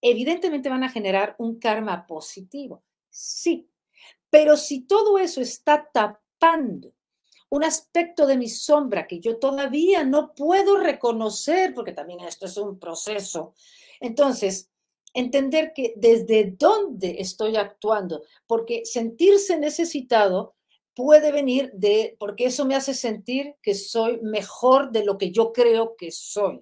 [0.00, 2.84] evidentemente van a generar un karma positivo.
[3.08, 3.70] Sí,
[4.28, 6.92] pero si todo eso está tapando
[7.54, 12.56] un aspecto de mi sombra que yo todavía no puedo reconocer, porque también esto es
[12.56, 13.54] un proceso,
[14.00, 14.72] entonces,
[15.12, 20.56] entender que desde dónde estoy actuando, porque sentirse necesitado
[20.96, 25.52] puede venir de, porque eso me hace sentir que soy mejor de lo que yo
[25.52, 26.60] creo que soy.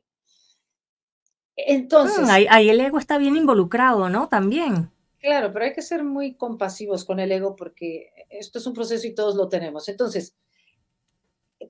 [1.56, 2.20] Entonces.
[2.20, 4.28] Mm, ahí, el ego está bien involucrado, ¿no?
[4.28, 4.90] También.
[5.20, 9.06] Claro, pero hay que ser muy compasivos con el ego porque esto es un proceso
[9.06, 9.88] y todos lo tenemos.
[9.88, 10.34] Entonces,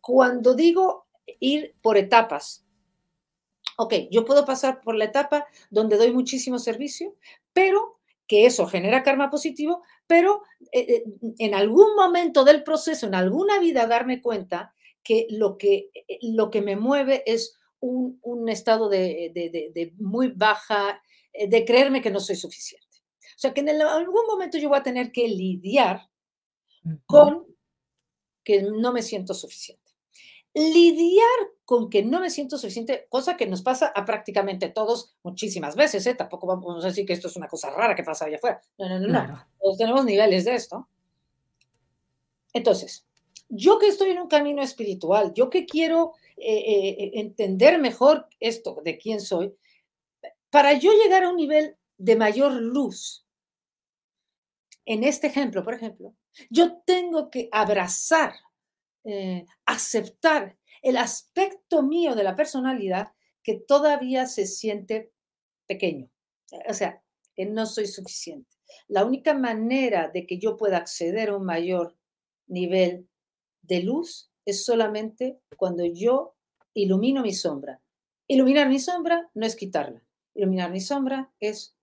[0.01, 1.07] cuando digo
[1.41, 2.65] ir por etapas,
[3.77, 7.17] ok, yo puedo pasar por la etapa donde doy muchísimo servicio,
[7.53, 11.05] pero que eso genera karma positivo, pero eh, eh,
[11.39, 16.51] en algún momento del proceso, en alguna vida, darme cuenta que lo que, eh, lo
[16.51, 21.03] que me mueve es un, estado de, de, muy baja,
[21.35, 22.87] de creerme que no soy suficiente.
[23.37, 26.09] O sea, que en algún momento yo voy a tener que lidiar
[27.07, 27.45] con
[28.45, 29.82] que no me siento suficiente.
[30.55, 31.27] Lidiar
[31.65, 36.07] con que no me siento suficiente, cosa que nos pasa a prácticamente todos muchísimas veces,
[36.07, 36.15] ¿eh?
[36.15, 38.61] Tampoco vamos a decir que esto es una cosa rara que pasa allá afuera.
[38.79, 39.47] No, no, no, no.
[39.61, 40.89] Todos tenemos niveles de esto.
[42.53, 43.07] Entonces,
[43.49, 48.81] yo que estoy en un camino espiritual, yo que quiero eh, eh, entender mejor esto
[48.85, 49.55] de quién soy,
[50.51, 53.27] para yo llegar a un nivel de mayor luz,
[54.85, 56.15] en este ejemplo, por ejemplo,
[56.51, 58.33] yo tengo que abrazar,
[59.05, 63.13] eh, aceptar el aspecto mío de la personalidad
[63.43, 65.13] que todavía se siente
[65.67, 66.11] pequeño.
[66.69, 67.03] O sea,
[67.35, 68.51] que no soy suficiente.
[68.89, 71.97] La única manera de que yo pueda acceder a un mayor
[72.47, 73.09] nivel
[73.63, 76.35] de luz es solamente cuando yo
[76.75, 77.81] ilumino mi sombra.
[78.27, 80.03] Iluminar mi sombra no es quitarla.
[80.35, 81.77] Iluminar mi sombra es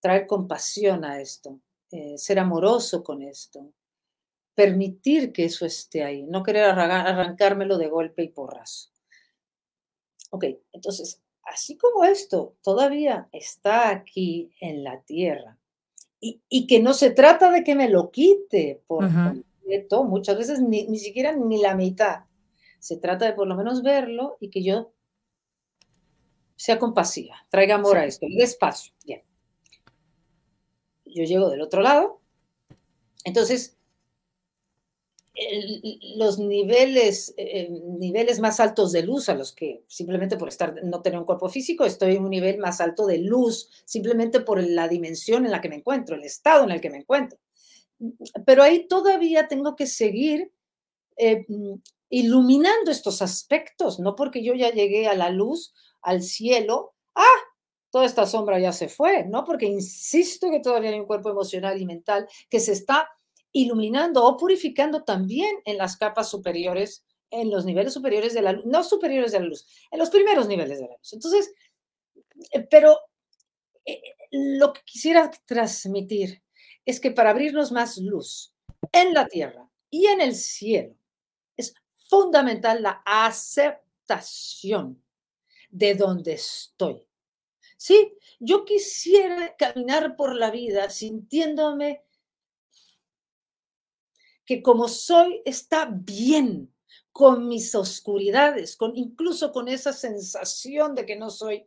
[0.00, 3.72] traer compasión a esto, eh, ser amoroso con esto,
[4.54, 8.90] permitir que eso esté ahí, no querer arrancármelo de golpe y porrazo.
[10.30, 15.58] Ok, entonces, así como esto todavía está aquí en la tierra
[16.20, 20.86] y, que no se trata de que me lo quite por completo, muchas veces ni,
[20.86, 22.24] ni siquiera ni la mitad,
[22.78, 24.92] se trata de por lo menos verlo y que yo
[26.56, 29.22] sea compasiva, traiga amor a esto, y despacio, bien
[31.14, 32.20] yo llego del otro lado.
[33.24, 33.78] Entonces,
[36.16, 41.02] los niveles, eh, niveles más altos de luz a los que simplemente por estar, no
[41.02, 44.86] tener un cuerpo físico, estoy en un nivel más alto de luz, simplemente por la
[44.86, 47.38] dimensión en la que me encuentro, el estado en el que me encuentro.
[48.46, 50.52] Pero ahí todavía tengo que seguir
[51.16, 51.44] eh,
[52.10, 57.40] iluminando estos aspectos, no porque yo ya llegué a la luz, al cielo, ah,
[57.90, 59.44] toda esta sombra ya se fue, ¿no?
[59.44, 63.08] Porque insisto que todavía hay un cuerpo emocional y mental que se está
[63.54, 68.66] iluminando o purificando también en las capas superiores, en los niveles superiores de la luz,
[68.66, 71.12] no superiores de la luz, en los primeros niveles de la luz.
[71.12, 71.54] Entonces,
[72.50, 72.98] eh, pero
[73.86, 74.02] eh,
[74.32, 76.42] lo que quisiera transmitir
[76.84, 78.52] es que para abrirnos más luz
[78.92, 80.96] en la tierra y en el cielo,
[81.56, 81.72] es
[82.08, 85.00] fundamental la aceptación
[85.70, 87.06] de donde estoy.
[87.76, 92.02] Sí, yo quisiera caminar por la vida sintiéndome
[94.44, 96.74] que como soy está bien,
[97.14, 101.64] con mis oscuridades, con, incluso con esa sensación de que no soy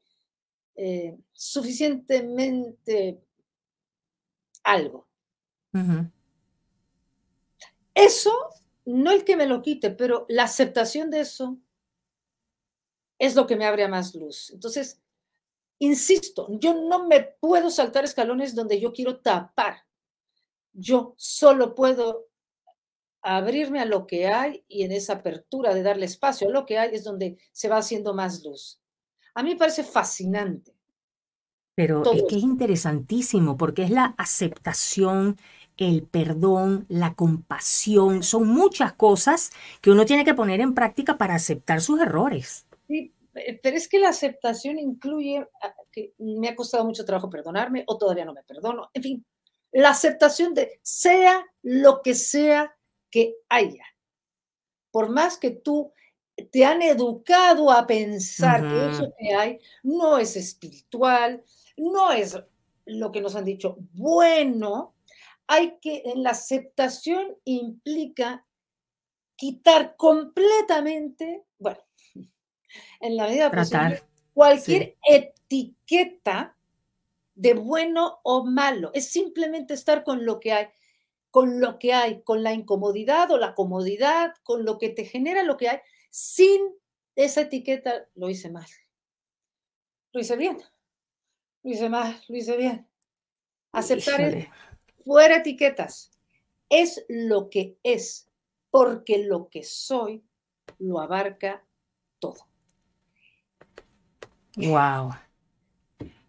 [0.76, 3.24] eh, suficientemente
[4.62, 5.08] algo.
[7.94, 8.34] Eso,
[8.84, 11.58] no el que me lo quite, pero la aceptación de eso
[13.18, 14.50] es lo que me abre a más luz.
[14.52, 15.02] Entonces,
[15.80, 19.86] insisto, yo no me puedo saltar escalones donde yo quiero tapar.
[20.74, 22.28] Yo solo puedo
[23.36, 26.78] abrirme a lo que hay y en esa apertura de darle espacio a lo que
[26.78, 28.80] hay es donde se va haciendo más luz.
[29.36, 30.74] A mí me parece fascinante.
[31.76, 35.38] Pero es que es interesantísimo porque es la aceptación,
[35.76, 39.52] el perdón, la compasión, son muchas cosas
[39.82, 42.66] que uno tiene que poner en práctica para aceptar sus errores.
[42.88, 43.14] Sí,
[43.62, 47.98] pero es que la aceptación incluye ah, que me ha costado mucho trabajo perdonarme o
[47.98, 48.90] todavía no me perdono.
[48.94, 49.26] En fin,
[49.74, 52.77] la aceptación de sea lo que sea
[53.10, 53.86] que haya.
[54.92, 55.92] Por más que tú
[56.52, 61.44] te han educado a pensar que eso que hay no es espiritual,
[61.76, 62.38] no es
[62.86, 64.94] lo que nos han dicho bueno,
[65.48, 68.46] hay que, en la aceptación implica
[69.36, 71.80] quitar completamente, bueno,
[73.00, 74.04] en la medida posible,
[74.34, 76.56] cualquier etiqueta
[77.34, 78.92] de bueno o malo.
[78.94, 80.68] Es simplemente estar con lo que hay,
[81.32, 85.44] con lo que hay, con la incomodidad o la comodidad, con lo que te genera
[85.44, 86.62] lo que hay, sin
[87.16, 88.68] esa etiqueta, lo hice mal.
[90.14, 90.58] Lo hice bien.
[91.64, 92.88] Lo hice mal, lo hice bien.
[93.72, 94.50] Aceptar
[95.04, 96.12] fuera etiquetas.
[96.70, 98.30] Es lo que es,
[98.70, 100.24] porque lo que soy
[100.80, 101.66] lo abarca
[102.20, 102.48] todo.
[104.58, 105.12] Wow.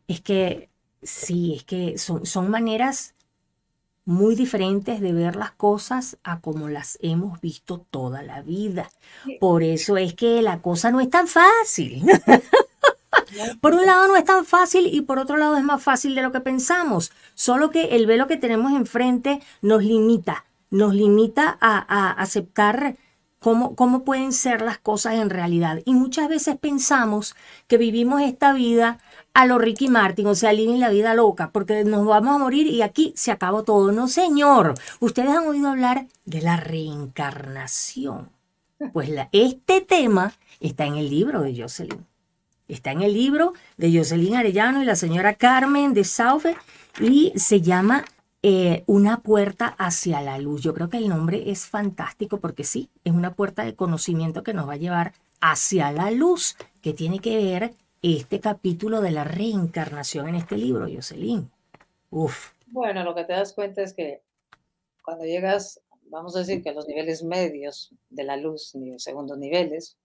[0.07, 0.71] Es que
[1.03, 3.15] sí, es que son, son maneras
[4.09, 8.89] muy diferentes de ver las cosas a como las hemos visto toda la vida.
[9.39, 12.07] Por eso es que la cosa no es tan fácil.
[13.61, 16.23] Por un lado no es tan fácil y por otro lado es más fácil de
[16.23, 17.13] lo que pensamos.
[17.35, 22.97] Solo que el velo que tenemos enfrente nos limita, nos limita a, aceptar
[23.41, 25.81] cómo, cómo pueden ser las cosas en realidad.
[25.85, 27.37] Y muchas veces pensamos
[27.67, 29.01] que vivimos esta vida
[29.35, 32.67] a lo Ricky Martin, o sea, living la vida loca, porque nos vamos a morir
[32.67, 33.93] y aquí se acabó todo.
[33.93, 34.75] No, señor.
[35.01, 38.31] Ustedes han oído hablar de la reencarnación.
[38.93, 42.07] Pues este tema está en el libro de Jocelyn.
[42.69, 46.57] Está en el libro de Jocelyn Arellano y la señora Carmen de Saufe
[47.01, 48.05] y se llama
[48.43, 50.63] eh, Una puerta hacia la luz.
[50.63, 54.53] Yo creo que el nombre es fantástico porque sí, es una puerta de conocimiento que
[54.53, 59.25] nos va a llevar hacia la luz, que tiene que ver este capítulo de la
[59.25, 61.51] reencarnación en este libro, Jocelyn.
[62.11, 62.53] Uf.
[62.67, 64.23] Bueno, lo que te das cuenta es que
[65.03, 69.97] cuando llegas, vamos a decir que a los niveles medios de la luz, segundos niveles,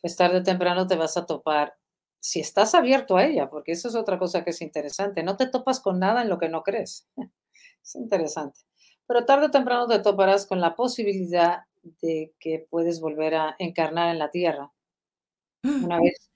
[0.00, 1.76] pues tarde o temprano te vas a topar,
[2.20, 5.46] si estás abierto a ella, porque eso es otra cosa que es interesante, no te
[5.46, 7.06] topas con nada en lo que no crees.
[7.82, 8.60] Es interesante.
[9.06, 14.08] Pero tarde o temprano te toparás con la posibilidad de que puedes volver a encarnar
[14.08, 14.72] en la tierra.
[15.62, 16.30] Una vez,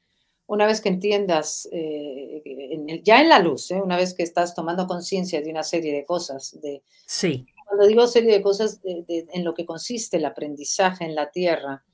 [0.49, 3.81] una vez que entiendas, eh, ya en la luz, ¿eh?
[3.83, 7.47] una vez que estás tomando conciencia de una serie de cosas, de, sí.
[7.67, 11.85] cuando digo serie de cosas, en lo que consiste el aprendizaje en la tierra,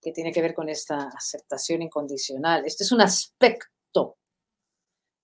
[0.00, 2.64] que tiene que ver con esta aceptación incondicional.
[2.64, 4.16] Este es un aspecto,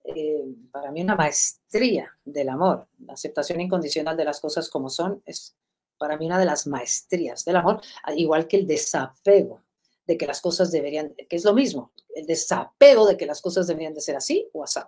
[0.05, 2.87] eh, para mí una maestría del amor.
[2.99, 5.57] La aceptación incondicional de las cosas como son es
[5.97, 7.81] para mí una de las maestrías del amor,
[8.15, 9.63] igual que el desapego
[10.07, 13.67] de que las cosas deberían, que es lo mismo, el desapego de que las cosas
[13.67, 14.81] deberían de ser así o así.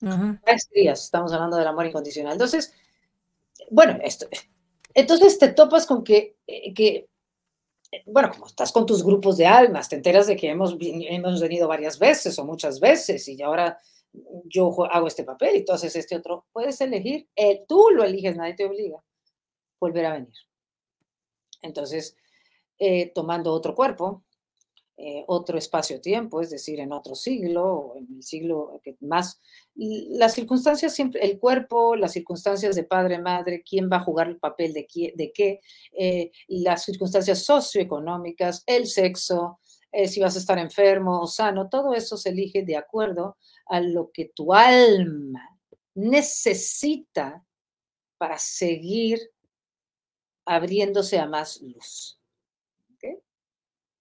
[0.00, 2.32] Maestrías, estamos hablando del amor incondicional.
[2.32, 2.72] Entonces,
[3.70, 4.26] bueno, esto,
[4.94, 7.08] entonces te topas con que, eh, que
[8.06, 11.66] bueno, como estás con tus grupos de almas, te enteras de que hemos, hemos venido
[11.68, 13.78] varias veces o muchas veces y ahora
[14.44, 18.36] yo hago este papel y tú haces este otro, puedes elegir, eh, tú lo eliges,
[18.36, 19.02] nadie te obliga,
[19.80, 20.34] volver a venir.
[21.62, 22.16] Entonces,
[22.78, 24.24] eh, tomando otro cuerpo,
[24.96, 29.40] eh, otro espacio-tiempo, es decir, en otro siglo o en el siglo más.
[29.74, 34.38] Las circunstancias siempre, el cuerpo, las circunstancias de padre, madre, quién va a jugar el
[34.38, 35.60] papel de, qué, de qué,
[35.96, 39.60] eh, las circunstancias socioeconómicas, el sexo,
[40.06, 44.10] si vas a estar enfermo o sano, todo eso se elige de acuerdo a lo
[44.12, 45.58] que tu alma
[45.94, 47.42] necesita
[48.18, 49.18] para seguir
[50.44, 52.17] abriéndose a más luz.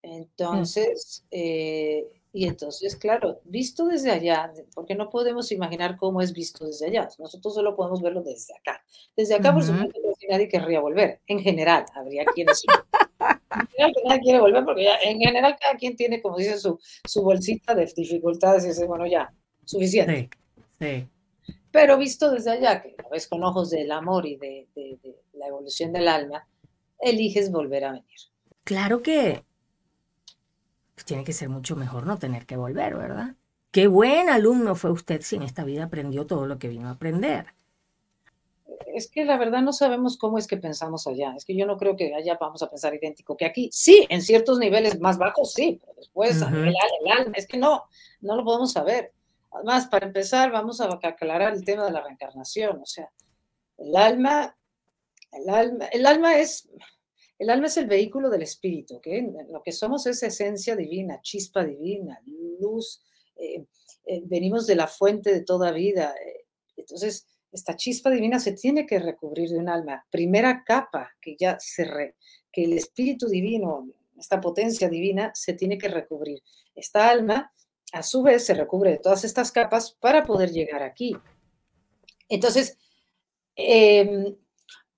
[0.08, 0.14] Mm.
[0.14, 6.66] Entonces, eh, y entonces, claro, visto desde allá, porque no podemos imaginar cómo es visto
[6.66, 8.82] desde allá, nosotros solo podemos verlo desde acá.
[9.16, 10.00] Desde acá, por supuesto,
[10.30, 12.64] nadie querría volver, en general, habría quienes...
[13.80, 17.74] nadie quiere volver porque ya, en general cada quien tiene, como dice, su, su bolsita
[17.74, 19.34] de dificultades y dice, bueno, ya,
[19.66, 20.30] suficiente.
[20.80, 21.08] Sí,
[21.72, 25.00] Pero visto desde allá, que lo ves con ojos del amor y de, de
[25.34, 26.48] la evolución del alma,
[27.00, 28.20] eliges volver a venir.
[28.64, 29.47] Claro que
[31.06, 33.36] tiene que ser mucho mejor no tener que volver, ¿verdad?
[33.72, 36.92] Qué buen alumno fue usted si en esta vida aprendió todo lo que vino a
[36.92, 37.48] aprender
[38.98, 41.34] es que la verdad no sabemos cómo es que pensamos allá.
[41.38, 43.70] Es que yo no creo que allá vamos a pensar idéntico que aquí.
[43.72, 46.76] Sí, en ciertos niveles más bajos, sí, pero después el,
[47.12, 47.84] alma, es que no,
[48.22, 49.14] no lo podemos saber.
[49.52, 52.82] Además, para empezar, vamos a aclarar el tema de la reencarnación.
[52.82, 53.10] O sea,
[53.78, 54.58] el alma,
[55.32, 56.68] el alma, el alma es,
[57.40, 59.00] el alma es el vehículo del espíritu.
[59.50, 62.20] Lo que somos es esencia divina, chispa divina,
[62.60, 63.02] luz.
[63.36, 63.66] Eh,
[64.06, 66.16] eh, venimos de la fuente de toda vida.
[66.16, 70.06] Eh, entonces, esta chispa divina se tiene que recubrir de un alma.
[70.10, 72.16] Primera capa que ya se re,
[72.52, 76.42] que el espíritu divino, esta potencia divina, se tiene que recubrir.
[76.74, 77.54] Esta alma,
[77.94, 81.16] a su vez, se recubre de todas estas capas para poder llegar aquí.
[82.30, 82.78] Entonces,
[83.56, 84.36] em,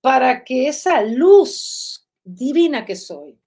[0.00, 3.38] para que esa luz divina que soy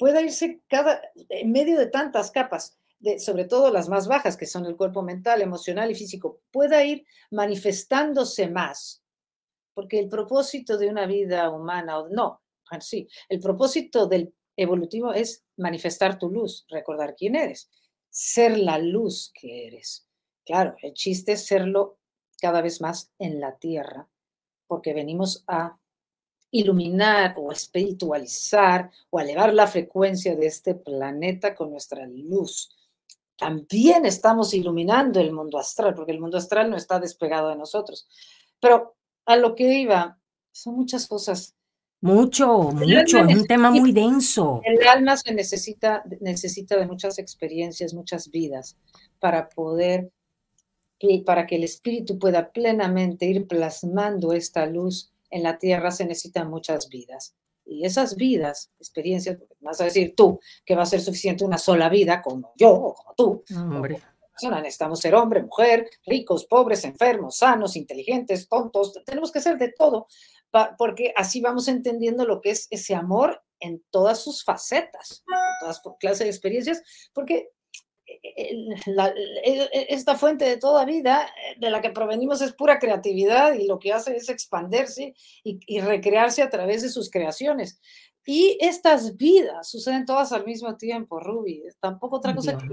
[0.00, 2.78] pueda irse cada, en medio de tantas capas,
[3.18, 7.04] sobre todo las más bajas, que son el cuerpo mental, emocional y físico, pueda ir
[7.30, 9.02] manifestándose más.
[9.74, 12.40] Porque el propósito de una vida humana, no,
[12.80, 17.70] sí, el propósito del evolutivo es manifestar tu luz, recordar quién eres,
[18.08, 20.06] ser la luz que eres.
[20.44, 21.98] Claro, el chiste es serlo
[22.40, 24.08] cada vez más en la tierra,
[24.66, 25.78] porque venimos a
[26.50, 32.76] iluminar o espiritualizar o elevar la frecuencia de este planeta con nuestra luz
[33.40, 38.06] también estamos iluminando el mundo astral, porque el mundo astral no está despegado de nosotros.
[38.60, 40.18] Pero a lo que iba,
[40.52, 41.56] son muchas cosas.
[42.02, 44.60] Mucho, mucho, es un tema muy denso.
[44.62, 48.76] El alma se necesita, necesita de muchas experiencias, muchas vidas,
[49.18, 50.10] para poder,
[51.24, 56.50] para que el espíritu pueda plenamente ir plasmando esta luz en la tierra, se necesitan
[56.50, 57.34] muchas vidas.
[57.64, 61.88] Y esas vidas, experiencias, vas a decir tú que va a ser suficiente una sola
[61.88, 63.44] vida como yo o como tú.
[63.56, 64.00] Hombre.
[64.42, 68.98] Necesitamos ser hombre, mujer, ricos, pobres, enfermos, sanos, inteligentes, tontos.
[69.04, 70.06] Tenemos que ser de todo,
[70.78, 75.82] porque así vamos entendiendo lo que es ese amor en todas sus facetas, en todas
[76.00, 77.50] clases de experiencias, porque
[79.88, 83.78] esta fuente de toda vida eh, de la que provenimos es pura creatividad y lo
[83.78, 87.80] que hace es expandirse y, recrearse a través de sus creaciones.
[88.26, 91.62] Y estas vidas suceden todas al mismo tiempo, Ruby.
[91.80, 92.66] Tampoco otra cosa que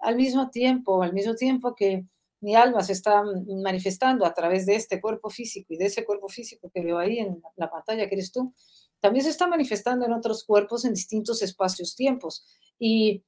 [0.00, 2.06] al mismo tiempo, al mismo tiempo que
[2.40, 3.22] mi alma se está
[3.62, 7.18] manifestando a través de este cuerpo físico y de ese cuerpo físico que veo ahí
[7.18, 8.54] en la pantalla que eres tú,
[8.98, 12.46] también se está manifestando en otros cuerpos en distintos espacios-tiempos.
[12.78, 13.22] Y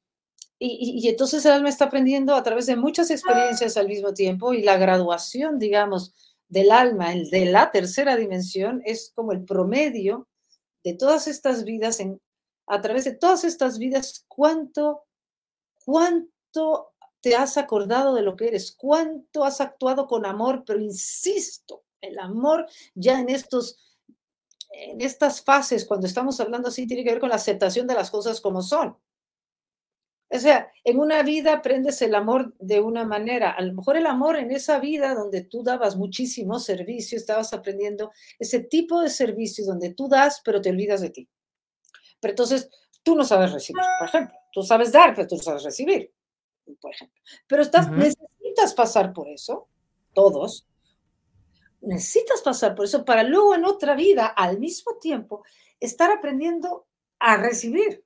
[0.64, 4.62] y, entonces el alma está aprendiendo a través de muchas experiencias al mismo tiempo y
[4.62, 6.14] la graduación, digamos,
[6.48, 10.28] del alma, el de la tercera dimensión, es como el promedio
[10.84, 12.20] de todas estas vidas, en,
[12.66, 15.04] a través de todas estas vidas, cuánto,
[15.84, 21.82] cuánto te has acordado de lo que eres, cuánto has actuado con amor, pero insisto,
[22.00, 23.78] el amor ya en estos
[24.72, 28.10] en estas fases, cuando estamos hablando así, tiene que ver con la aceptación de las
[28.10, 28.96] cosas como son.
[30.34, 33.50] O sea, en una vida aprendes el amor de una manera.
[33.50, 38.10] A lo mejor el amor en esa vida donde tú dabas muchísimo servicio, estabas aprendiendo
[38.38, 41.28] ese tipo de servicio donde tú das, pero te olvidas de ti.
[42.18, 42.70] Pero entonces
[43.02, 44.34] tú no sabes recibir, por ejemplo.
[44.52, 46.10] Tú sabes dar, pero tú no sabes recibir,
[46.80, 47.20] por ejemplo.
[47.46, 49.68] Pero estás, necesitas pasar por eso,
[50.14, 50.66] todos.
[51.82, 55.44] Necesitas pasar por eso para luego en otra vida, al mismo tiempo,
[55.78, 56.86] estar aprendiendo
[57.18, 58.02] a recibir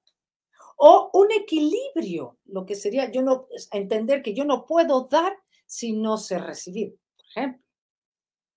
[0.77, 5.93] o un equilibrio, lo que sería yo no entender que yo no puedo dar si
[5.93, 7.63] no sé recibir, por ejemplo.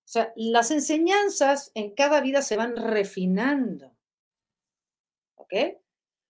[0.04, 3.92] O sea, las enseñanzas en cada vida se van refinando.
[5.36, 5.54] ¿Ok?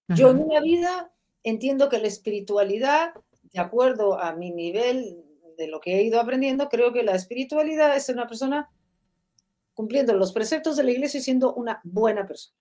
[0.08, 1.12] Yo en una vida
[1.42, 5.24] entiendo que la espiritualidad, de acuerdo a mi nivel
[5.56, 8.70] de lo que he ido aprendiendo, creo que la espiritualidad es una persona
[9.74, 12.56] cumpliendo los preceptos de la iglesia y siendo una buena persona.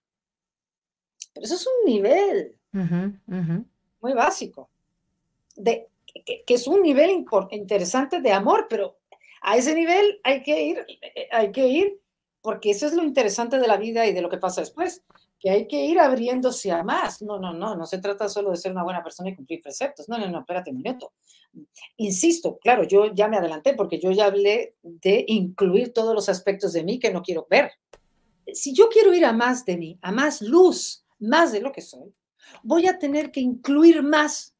[1.33, 4.69] Pero eso es un nivel muy básico,
[5.55, 5.87] de,
[6.45, 8.97] que, es un nivel interesante de amor, pero
[9.41, 11.99] a ese nivel hay que ir, eh, hay que ir,
[12.41, 15.03] porque eso es lo interesante de la vida y de lo que pasa después,
[15.39, 17.21] que hay que ir abriéndose a más.
[17.21, 20.09] No, no, no, no se trata solo de ser una buena persona y cumplir preceptos.
[20.09, 21.13] No, no, no, espérate un minuto.
[21.97, 26.73] Insisto, claro, yo ya me adelanté porque yo ya hablé de incluir todos los aspectos
[26.73, 27.71] de mí que no quiero ver
[28.53, 31.81] si yo quiero ir a más de mí, a más luz, más de lo que
[31.81, 32.13] soy,
[32.63, 34.55] voy a tener que incluir más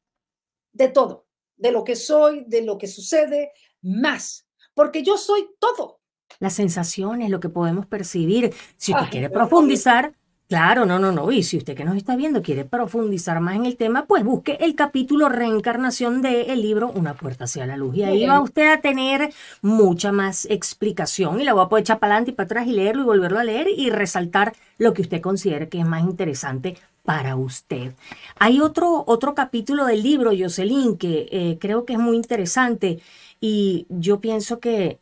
[0.72, 1.26] de todo,
[1.56, 6.00] de lo que soy, de lo que sucede, más, porque yo soy todo.
[6.38, 8.54] Las sensaciones, lo que podemos percibir.
[8.76, 10.14] Si usted quiere profundizar,
[10.50, 11.30] Claro, no, no, no.
[11.30, 14.58] Y si usted que nos está viendo quiere profundizar más en el tema, pues busque
[14.60, 17.94] el capítulo reencarnación del libro Una puerta hacia la luz.
[17.94, 19.32] Y ahí va usted a tener
[19.62, 22.72] mucha más explicación y la voy a poder echar para adelante y para atrás y
[22.72, 26.76] leerlo y volverlo a leer y resaltar lo que usted considere que es más interesante
[27.04, 27.94] para usted.
[28.38, 33.00] Hay otro, otro capítulo del libro, Jocelyn, que eh, creo que es muy interesante
[33.40, 35.00] y yo pienso que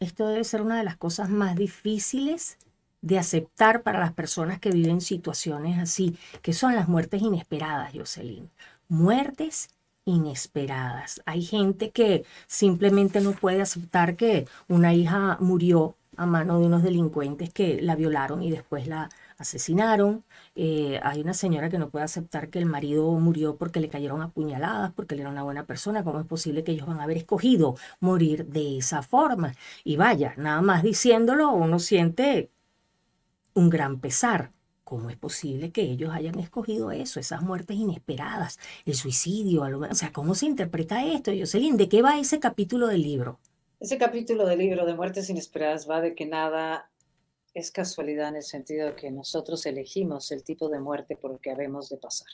[0.00, 2.58] esto debe ser una de las cosas más difíciles
[3.02, 8.50] de aceptar para las personas que viven situaciones así, que son las muertes inesperadas, Jocelyn.
[8.88, 9.68] Muertes
[10.04, 11.22] inesperadas.
[11.26, 16.82] Hay gente que simplemente no puede aceptar que una hija murió a mano de unos
[16.82, 19.08] delincuentes que la violaron y después la
[19.40, 20.22] asesinaron.
[20.54, 24.20] Eh, hay una señora que no puede aceptar que el marido murió porque le cayeron
[24.20, 26.04] apuñaladas, porque él era una buena persona.
[26.04, 29.54] ¿Cómo es posible que ellos van a haber escogido morir de esa forma?
[29.82, 32.50] Y vaya, nada más diciéndolo, uno siente
[33.54, 34.52] un gran pesar.
[34.84, 39.62] ¿Cómo es posible que ellos hayan escogido eso, esas muertes inesperadas, el suicidio?
[39.62, 41.76] O sea, ¿cómo se interpreta esto, Jocelyn?
[41.76, 43.38] ¿De qué va ese capítulo del libro?
[43.78, 46.90] Ese capítulo del libro de muertes inesperadas va de que nada
[47.54, 51.40] es casualidad en el sentido de que nosotros elegimos el tipo de muerte por el
[51.40, 52.28] que habemos de pasar.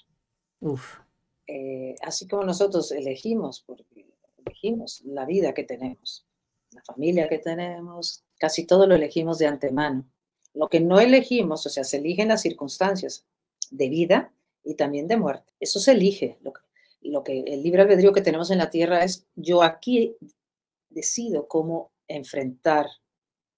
[0.60, 0.98] Uf.
[1.46, 4.06] Eh, así como nosotros elegimos, porque
[4.44, 6.26] elegimos la vida que tenemos,
[6.72, 10.06] la familia que tenemos, casi todo lo elegimos de antemano.
[10.54, 13.24] Lo que no elegimos, o sea, se eligen las circunstancias
[13.70, 14.32] de vida
[14.64, 15.52] y también de muerte.
[15.60, 16.38] Eso se elige.
[17.02, 20.16] Lo que, el libre albedrío que tenemos en la tierra es yo aquí
[20.88, 22.86] decido cómo enfrentar,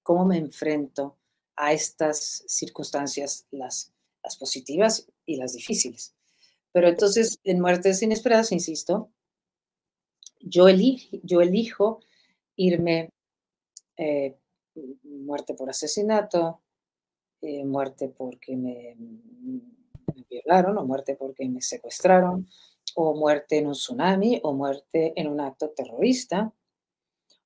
[0.03, 1.18] cómo me enfrento
[1.59, 3.93] a estas circunstancias, las,
[4.39, 6.15] positivas y las difíciles.
[6.73, 9.11] Pero entonces, en muertes inesperadas, insisto,
[10.41, 12.01] yo, elijo, yo elijo
[12.57, 13.11] irme
[13.97, 14.37] eh,
[15.03, 16.61] muerte por asesinato,
[17.41, 18.95] eh, muerte porque me,
[20.29, 22.49] violaron, o muerte porque me secuestraron,
[22.95, 26.53] o muerte en un tsunami, o muerte en un acto terrorista,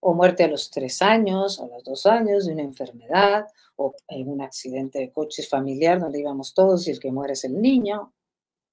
[0.04, 3.46] o muerte a los tres años, a los dos años de una enfermedad,
[3.76, 7.60] o un accidente de coche familiar donde íbamos todos y el que muere es el
[7.62, 8.12] niño.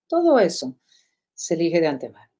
[0.08, 0.76] Todo eso
[1.36, 2.32] se elige de antemano.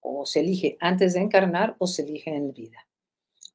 [0.00, 2.88] O se elige antes de encarnar o se elige en vida.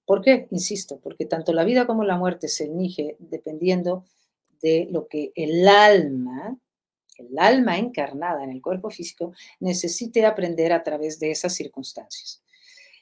[0.05, 0.47] ¿Por qué?
[0.51, 4.05] Insisto, porque tanto la vida como la muerte se elige dependiendo
[4.61, 6.57] de lo que el alma,
[7.17, 12.41] el alma encarnada en el cuerpo físico, necesite aprender a través de esas circunstancias.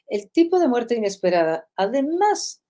[0.07, 2.61] El tipo de muerte inesperada, además,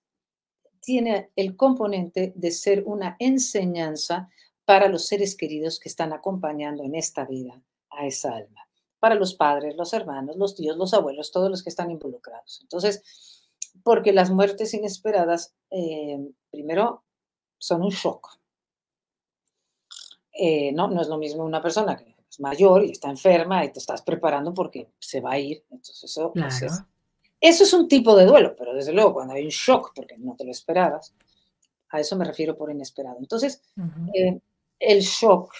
[0.80, 4.30] tiene el componente de ser una enseñanza
[4.64, 7.60] para los seres queridos que están acompañando en esta vida
[7.90, 8.68] a esa alma,
[8.98, 12.60] para los padres, los hermanos, los tíos, los abuelos, todos los que están involucrados.
[12.62, 13.02] Entonces,
[13.82, 16.18] porque las muertes inesperadas, eh,
[16.50, 17.04] primero,
[17.58, 18.38] son un shock,
[20.38, 23.72] eh, no, no es lo mismo una persona que es mayor y está enferma y
[23.72, 25.64] te estás preparando porque se va a ir.
[25.70, 26.62] Entonces eso, pues,
[27.40, 30.34] eso es un tipo de duelo, pero desde luego cuando hay un shock porque no
[30.36, 31.14] te lo esperabas,
[31.90, 33.16] a eso me refiero por inesperado.
[33.18, 33.62] Entonces,
[34.14, 34.40] eh,
[34.78, 35.52] el shock,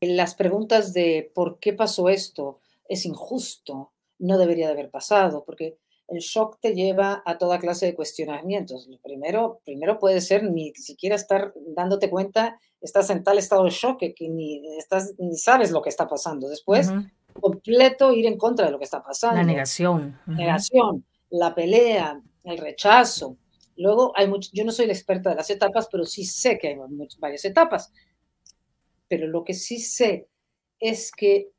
[0.00, 5.76] las preguntas de por qué pasó esto, es injusto, no debería de haber pasado, porque
[6.08, 8.86] el shock te lleva a toda clase de cuestionamientos.
[8.88, 13.70] Lo primero, primero puede ser ni siquiera estar dándote cuenta, estás en tal estado de
[13.70, 16.48] shock que, ni, estás, ni sabes lo que está pasando.
[16.48, 16.90] Después,
[17.40, 19.36] completo ir en contra de lo que está pasando.
[19.36, 20.18] La negación.
[20.26, 21.04] Negación,
[21.38, 23.38] la pelea, el rechazo.
[23.76, 26.68] Luego, hay mucho, yo no soy la experta de las etapas, pero sí sé que
[26.68, 26.76] hay
[27.18, 27.92] varias etapas.
[29.08, 30.28] Pero lo que sí sé
[30.78, 31.50] es que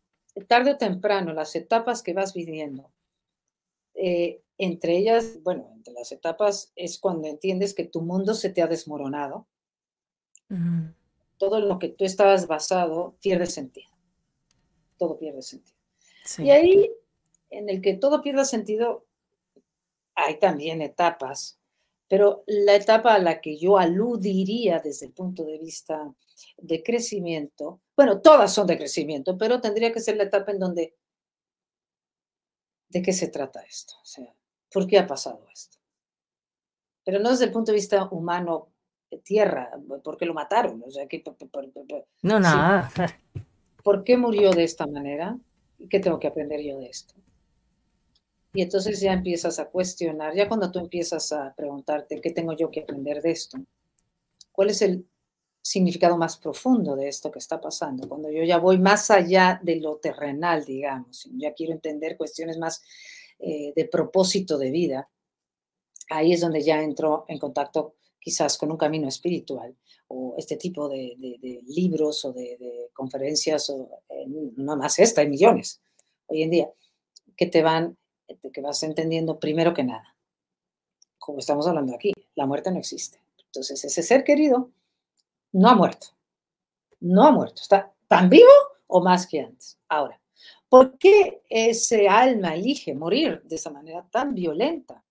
[0.47, 2.91] tarde o temprano las etapas que vas viviendo
[3.95, 8.61] eh, entre ellas, bueno, entre las etapas es cuando entiendes que tu mundo se te
[8.61, 9.47] ha desmoronado.
[11.37, 13.89] Todo lo que tú estabas basado pierde sentido.
[14.97, 15.77] Todo pierde sentido.
[16.37, 16.91] Y ahí,
[17.49, 19.05] en el que todo pierde sentido,
[20.15, 21.59] hay también etapas,
[22.07, 26.13] pero la etapa a la que yo aludiría desde el punto de vista
[26.57, 30.95] de crecimiento, bueno, todas son de crecimiento, pero tendría que ser la etapa en donde
[32.89, 33.93] ¿de qué se trata esto?
[34.01, 34.33] O sea,
[34.71, 35.77] ¿por qué ha pasado esto?
[37.03, 38.69] Pero no desde el punto de vista humano,
[39.11, 39.69] de tierra,
[40.03, 40.81] ¿por qué lo mataron?
[40.83, 41.07] O sea,
[42.21, 42.91] no, nada.
[43.83, 45.37] ¿Por qué murió de esta manera?
[45.77, 47.13] ¿Y qué tengo que aprender yo de esto?
[48.55, 52.71] Y entonces ya empiezas a cuestionar, ya cuando tú empiezas a preguntarte, ¿qué tengo yo
[52.71, 53.57] que aprender de esto?
[54.53, 55.05] ¿Cuál es el
[55.61, 58.07] significado más profundo de esto que está pasando?
[58.07, 62.81] Cuando yo ya voy más allá de lo terrenal, digamos, ya quiero entender cuestiones más
[63.39, 65.09] eh, de propósito de vida,
[66.09, 69.75] ahí es donde ya entro en contacto quizás con un camino espiritual
[70.07, 71.17] o este tipo de,
[71.67, 74.25] libros o de, conferencias, o eh,
[74.55, 75.81] no más esta, hay millones
[76.27, 76.71] hoy en día,
[77.35, 77.97] que te van,
[78.51, 80.15] que vas entendiendo primero que nada,
[81.19, 83.19] como estamos hablando aquí, la muerte no existe.
[83.45, 84.71] Entonces ese ser querido
[85.51, 86.07] no ha muerto,
[86.99, 88.49] no ha muerto, está tan vivo
[88.87, 89.77] o más que antes.
[89.87, 90.19] Ahora,
[90.69, 95.03] ¿por qué ese alma elige morir de esa manera tan violenta?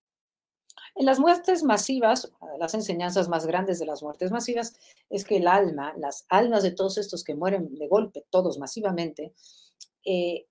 [0.95, 4.77] En las muertes masivas, las enseñanzas más grandes de las muertes masivas
[5.09, 9.33] es que el alma, las almas de todos estos que mueren de golpe, todos masivamente,
[10.05, 10.47] eh,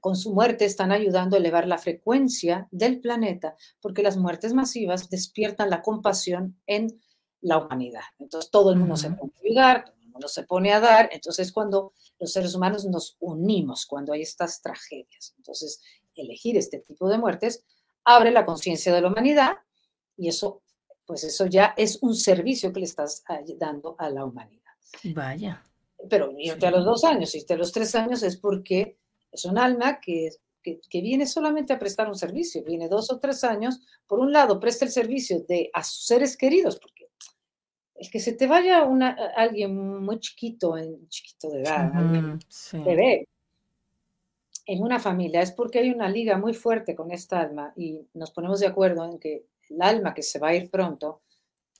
[0.00, 5.08] con su muerte están ayudando a elevar la frecuencia del planeta, porque las muertes masivas
[5.10, 7.00] despiertan la compasión en
[7.40, 8.02] la humanidad.
[8.18, 11.08] Entonces todo el mundo se pone a ayudar, todo el mundo se pone a dar,
[11.12, 15.34] entonces cuando los seres humanos nos unimos, cuando hay estas tragedias.
[15.36, 15.80] Entonces,
[16.14, 17.62] elegir este tipo de muertes
[18.04, 19.56] abre la conciencia de la humanidad
[20.16, 20.62] y eso,
[21.04, 23.22] pues eso ya es un servicio que le estás
[23.58, 24.72] dando a la humanidad.
[25.14, 25.62] Vaya.
[26.08, 28.98] Pero irte a los dos años, irte a los tres años es porque
[29.36, 30.30] es un alma que,
[30.62, 34.58] que, viene solamente a prestar un servicio, viene dos o tres años, por un lado
[34.58, 37.08] presta el servicio de a sus seres queridos, porque
[37.94, 41.92] el que se te vaya una, alguien muy chiquito, en, chiquito de edad,
[42.72, 43.28] bebé,
[44.66, 48.32] en una familia es porque hay una liga muy fuerte con esta alma y nos
[48.32, 51.22] ponemos de acuerdo en que el alma que se va a ir pronto,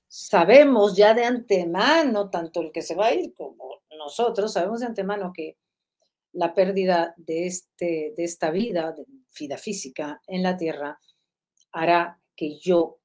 [0.06, 4.86] sabemos ya de antemano, tanto el que se va a ir como nosotros, sabemos de
[4.86, 5.56] antemano que
[6.36, 9.04] la pérdida de, este, de esta vida, de
[9.38, 11.00] vida física en la tierra,
[11.72, 13.00] hará que yo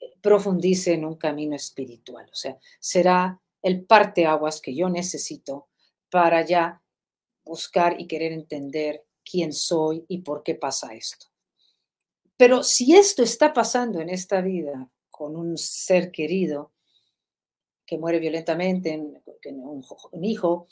[0.00, 2.26] eh, profundice en un camino espiritual.
[2.30, 5.68] O sea, será el parteaguas que yo necesito
[6.10, 6.82] para ya
[7.44, 11.26] buscar y querer entender quién soy y por qué pasa esto.
[12.36, 16.72] Pero si esto está pasando en esta vida con un ser querido
[17.86, 19.00] que muere violentamente,
[19.46, 20.68] un, hijo,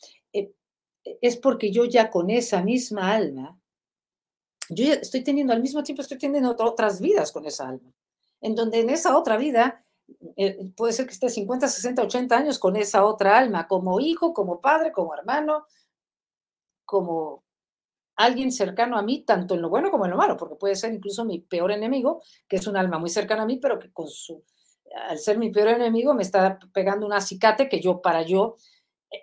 [1.04, 3.58] es porque yo ya con esa misma alma,
[4.70, 7.92] yo estoy teniendo al mismo tiempo, estoy teniendo otras vidas con esa alma,
[8.40, 9.84] en donde en esa otra vida
[10.36, 14.32] eh, puede ser que esté 50, 60, 80 años con esa otra alma, como hijo,
[14.32, 15.66] como padre, como hermano,
[16.84, 17.44] como
[18.16, 20.92] alguien cercano a mí, tanto en lo bueno como en lo malo, porque puede ser
[20.94, 24.06] incluso mi peor enemigo, que es un alma muy cercana a mí, pero que con
[24.06, 24.44] su,
[25.08, 28.56] al ser mi peor enemigo me está pegando un acicate que yo, para yo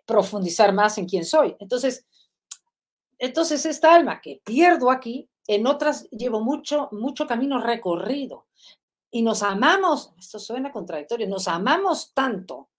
[0.06, 1.56] profundizar más en quién soy.
[1.60, 2.06] Entonces,
[3.18, 8.48] entonces esta alma que pierdo aquí, en otras llevo mucho, mucho camino recorrido.
[9.12, 12.70] Y nos amamos, esto suena contradictorio, nos amamos tanto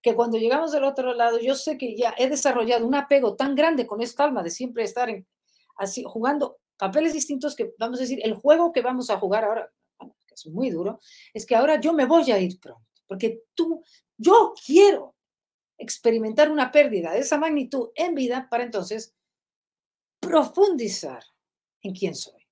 [0.00, 3.54] que cuando llegamos del otro lado, yo sé que ya he desarrollado un apego tan
[3.54, 5.26] grande con esta alma de siempre estar en,
[5.76, 9.72] así jugando papeles distintos que vamos a decir, el juego que vamos a jugar ahora,
[9.98, 10.98] que es muy duro,
[11.32, 13.84] es que ahora yo me voy a ir pronto, porque tú,
[14.16, 15.14] yo quiero
[15.82, 19.14] experimentar una pérdida de esa magnitud en vida para entonces
[20.20, 21.24] profundizar
[21.82, 22.46] en quién soy.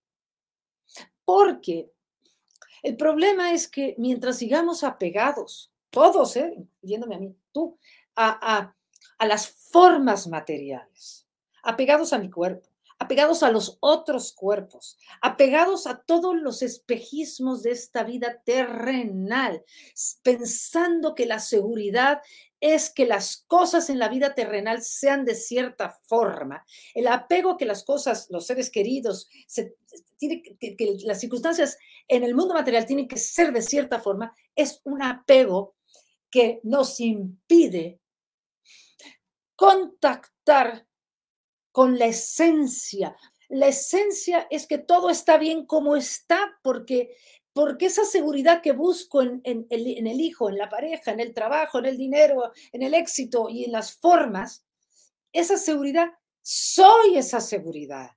[1.24, 1.92] Porque
[2.82, 6.54] el problema es que mientras sigamos apegados, todos, ¿eh?
[6.56, 7.78] incluyéndome a mí, tú,
[8.16, 8.76] a, a,
[9.18, 11.26] a las formas materiales,
[11.62, 12.68] apegados a mi cuerpo,
[12.98, 19.64] apegados a los otros cuerpos, apegados a todos los espejismos de esta vida terrenal,
[20.22, 22.20] pensando que la seguridad
[22.60, 26.64] es que las cosas en la vida terrenal sean de cierta forma.
[26.94, 29.76] El apego que las cosas, los seres queridos, se,
[30.18, 34.34] tiene, que, que las circunstancias en el mundo material tienen que ser de cierta forma,
[34.54, 35.74] es un apego
[36.30, 38.00] que nos impide
[39.56, 40.86] contactar
[41.72, 43.16] con la esencia.
[43.48, 47.16] La esencia es que todo está bien como está, porque,
[47.52, 51.86] porque esa seguridad que busco en, el hijo, en la pareja, en el trabajo, en
[51.86, 54.64] el dinero, en el éxito y en las formas,
[55.32, 56.10] esa seguridad,
[56.42, 58.10] soy esa seguridad.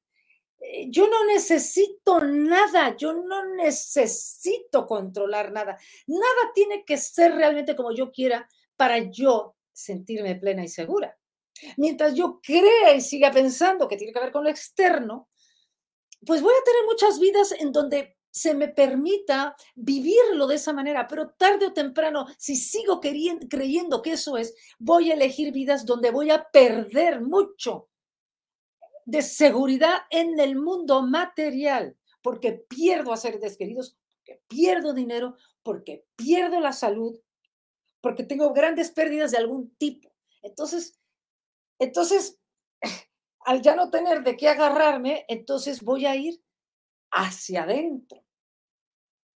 [0.60, 5.78] Eh, yo no necesito nada, yo no necesito controlar nada.
[6.08, 11.18] Nada tiene que ser realmente como yo quiera para yo sentirme plena y segura.
[11.78, 15.30] Mientras yo crea y siga pensando que tiene que ver con lo externo,
[16.26, 21.08] pues voy a tener muchas vidas en donde se me permita vivirlo de esa manera,
[21.08, 26.10] pero tarde o temprano, si sigo creyendo que eso es, voy a elegir vidas donde
[26.10, 27.90] voy a perder mucho
[29.06, 36.08] de seguridad en el mundo material, porque pierdo a seres queridos, porque pierdo dinero, porque
[36.16, 37.20] pierdo la salud,
[38.02, 40.12] porque tengo grandes pérdidas de algún tipo.
[40.42, 41.00] Entonces,
[41.78, 42.40] entonces,
[43.46, 46.42] al ya no tener de qué agarrarme, entonces voy a ir
[47.14, 48.24] hacia adentro,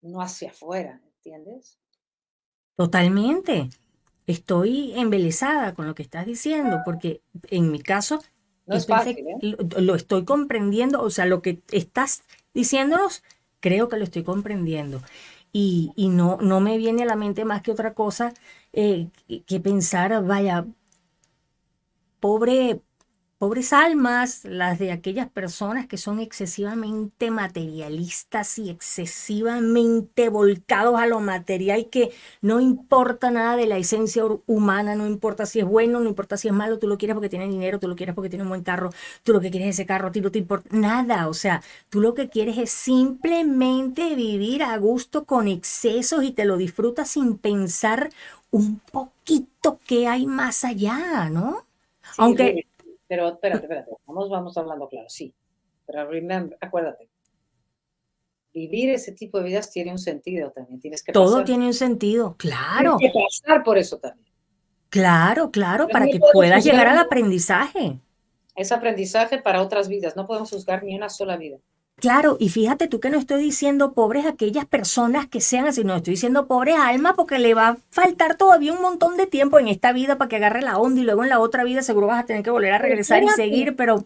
[0.01, 1.77] no hacia afuera, ¿entiendes?
[2.75, 3.69] Totalmente.
[4.27, 8.19] Estoy embelesada con lo que estás diciendo, porque en mi caso
[8.65, 9.39] no es fácil, ¿eh?
[9.41, 12.23] lo, lo estoy comprendiendo, o sea, lo que estás
[12.53, 13.23] diciéndonos,
[13.61, 15.01] creo que lo estoy comprendiendo.
[15.53, 18.33] Y, y no, no me viene a la mente más que otra cosa
[18.73, 19.09] eh,
[19.47, 20.65] que pensar, vaya,
[22.19, 22.81] pobre,
[23.37, 31.19] pobres almas, las de aquellas personas que son excesivamente materialistas y excesivamente volcados a lo
[31.19, 32.11] material, que
[32.41, 36.47] no importa nada de la esencia humana, no importa si es bueno, no importa si
[36.47, 38.63] es malo, tú lo quieres porque tiene dinero, tú lo quieres porque tiene un buen
[38.63, 38.89] carro,
[39.23, 41.61] tú lo que quieres es ese carro, a ti no te importa nada, o sea,
[41.89, 47.09] tú lo que quieres es simplemente vivir a gusto con excesos y te lo disfrutas
[47.11, 48.09] sin pensar
[48.51, 51.65] un poquito qué hay más allá, ¿no?
[52.11, 52.61] Sí, Aunque
[53.07, 55.33] pero espérate, espérate, vamos, vamos hablando claro, sí.
[55.85, 57.09] Pero remember, acuérdate,
[58.53, 60.79] vivir ese tipo de vidas tiene un sentido también.
[60.79, 64.27] Tienes que todo pasar, tiene un sentido, tienes claro, que pasar por eso también.
[64.89, 67.99] claro, claro, Pero para que puedas llegar al aprendizaje.
[68.55, 70.15] Es aprendizaje para otras vidas.
[70.15, 71.59] No podemos juzgar ni una sola vida.
[71.99, 75.95] Claro, y fíjate tú que no estoy diciendo pobres aquellas personas que sean así, no
[75.95, 79.67] estoy diciendo pobres almas porque le va a faltar todavía un montón de tiempo en
[79.67, 82.23] esta vida para que agarre la onda y luego en la otra vida seguro vas
[82.23, 84.05] a tener que volver a regresar y seguir, pero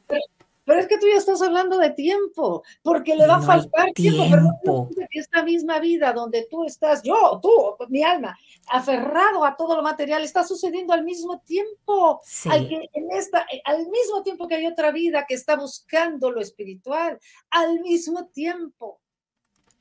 [0.65, 3.47] pero, es que tú ya estás hablando de tiempo, porque le va a no hay
[3.47, 4.89] faltar tiempo, tiempo.
[5.11, 8.37] esta misma vida donde tú estás, yo, tú, mi alma,
[8.67, 12.21] aferrado a todo lo material, está sucediendo al mismo tiempo.
[12.23, 16.31] Sí, que, en esta, eh, al mismo tiempo que hay otra vida que está buscando
[16.31, 19.01] lo espiritual, al mismo tiempo.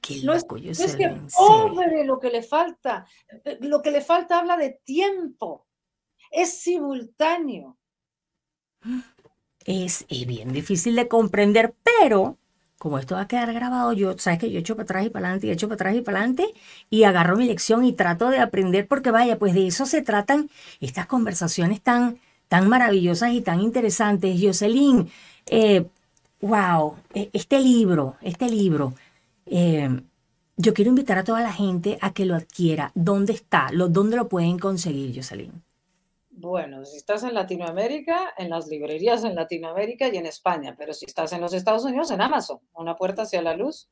[0.01, 3.07] qué No es, loco, no es que pobre lo que le falta,
[3.45, 5.66] eh, lo que le falta habla de tiempo,
[6.31, 7.76] es simultáneo.
[9.65, 12.39] Es, bien difícil de comprender, pero
[12.79, 15.27] como esto va a quedar grabado, yo, sabes que yo echo para atrás y para
[15.27, 16.55] adelante y echo para atrás y para adelante
[16.89, 20.49] y agarro mi lección y trato de aprender porque vaya, pues de eso se tratan
[20.81, 24.41] estas conversaciones tan, tan maravillosas y tan interesantes.
[24.43, 25.11] Jocelyn,
[25.47, 25.87] eh,
[26.41, 28.95] wow, e- este libro, este libro,
[29.45, 30.01] eh,
[30.57, 32.93] yo quiero invitar a toda la gente a que lo adquiera.
[32.95, 33.69] ¿Dónde está?
[33.73, 35.53] ¿Dónde lo pueden conseguir, Jocelyn?
[36.41, 41.05] Bueno, si estás en Latinoamérica, en las librerías en Latinoamérica y en España, pero si
[41.05, 43.91] estás en los Estados Unidos, en Amazon, Una puerta hacia la luz,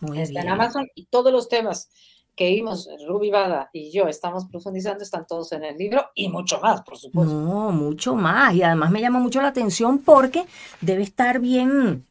[0.00, 0.48] Muy está en.
[0.48, 1.88] Amazon y todos los temas
[2.34, 6.58] que vimos, Ruby Bada y yo estamos profundizando, están todos en el libro y mucho
[6.60, 7.32] más, por supuesto.
[7.32, 8.52] No, mucho más.
[8.54, 10.46] Y además me llama mucho la atención porque
[10.80, 12.04] debe estar bien,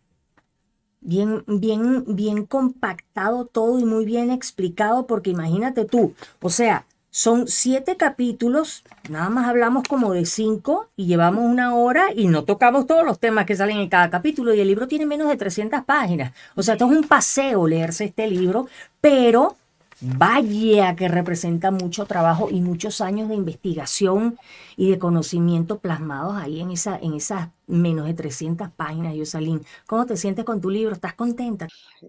[1.02, 6.86] bien, bien, bien compactado todo y muy bien explicado, porque imagínate tú, o sea,
[7.20, 12.46] son siete capítulos, nada más hablamos como de cinco y llevamos una hora y no
[12.46, 15.36] tocamos todos los temas que salen en cada capítulo y el libro tiene menos de
[15.36, 16.32] 300 páginas.
[16.56, 18.70] O sea, esto es un paseo leerse este libro,
[19.02, 19.58] pero
[20.02, 24.38] vaya que representa mucho trabajo y muchos años de investigación
[24.78, 29.64] y de conocimiento plasmados ahí en, esa, en esas menos de 300 páginas, Yosalín.
[29.86, 30.94] ¿Cómo te sientes con tu libro?
[30.94, 31.68] ¿Estás contenta?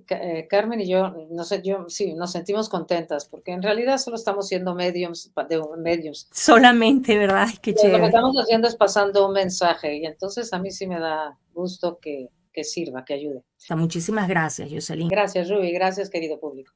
[0.08, 4.16] Eh, Carmen y yo, no sé, yo sí, nos sentimos contentas porque en realidad solo
[4.16, 6.28] estamos siendo mediums, de mediums.
[6.32, 7.48] Solamente, ¿verdad?
[7.60, 8.06] Qué Lo que chévere.
[8.06, 12.28] estamos haciendo es pasando un mensaje y entonces a mí sí me da gusto que,
[12.52, 13.42] que sirva, que ayude.
[13.70, 15.08] Muchísimas gracias, Yoselín.
[15.08, 16.72] Gracias, Ruby, gracias, querido público.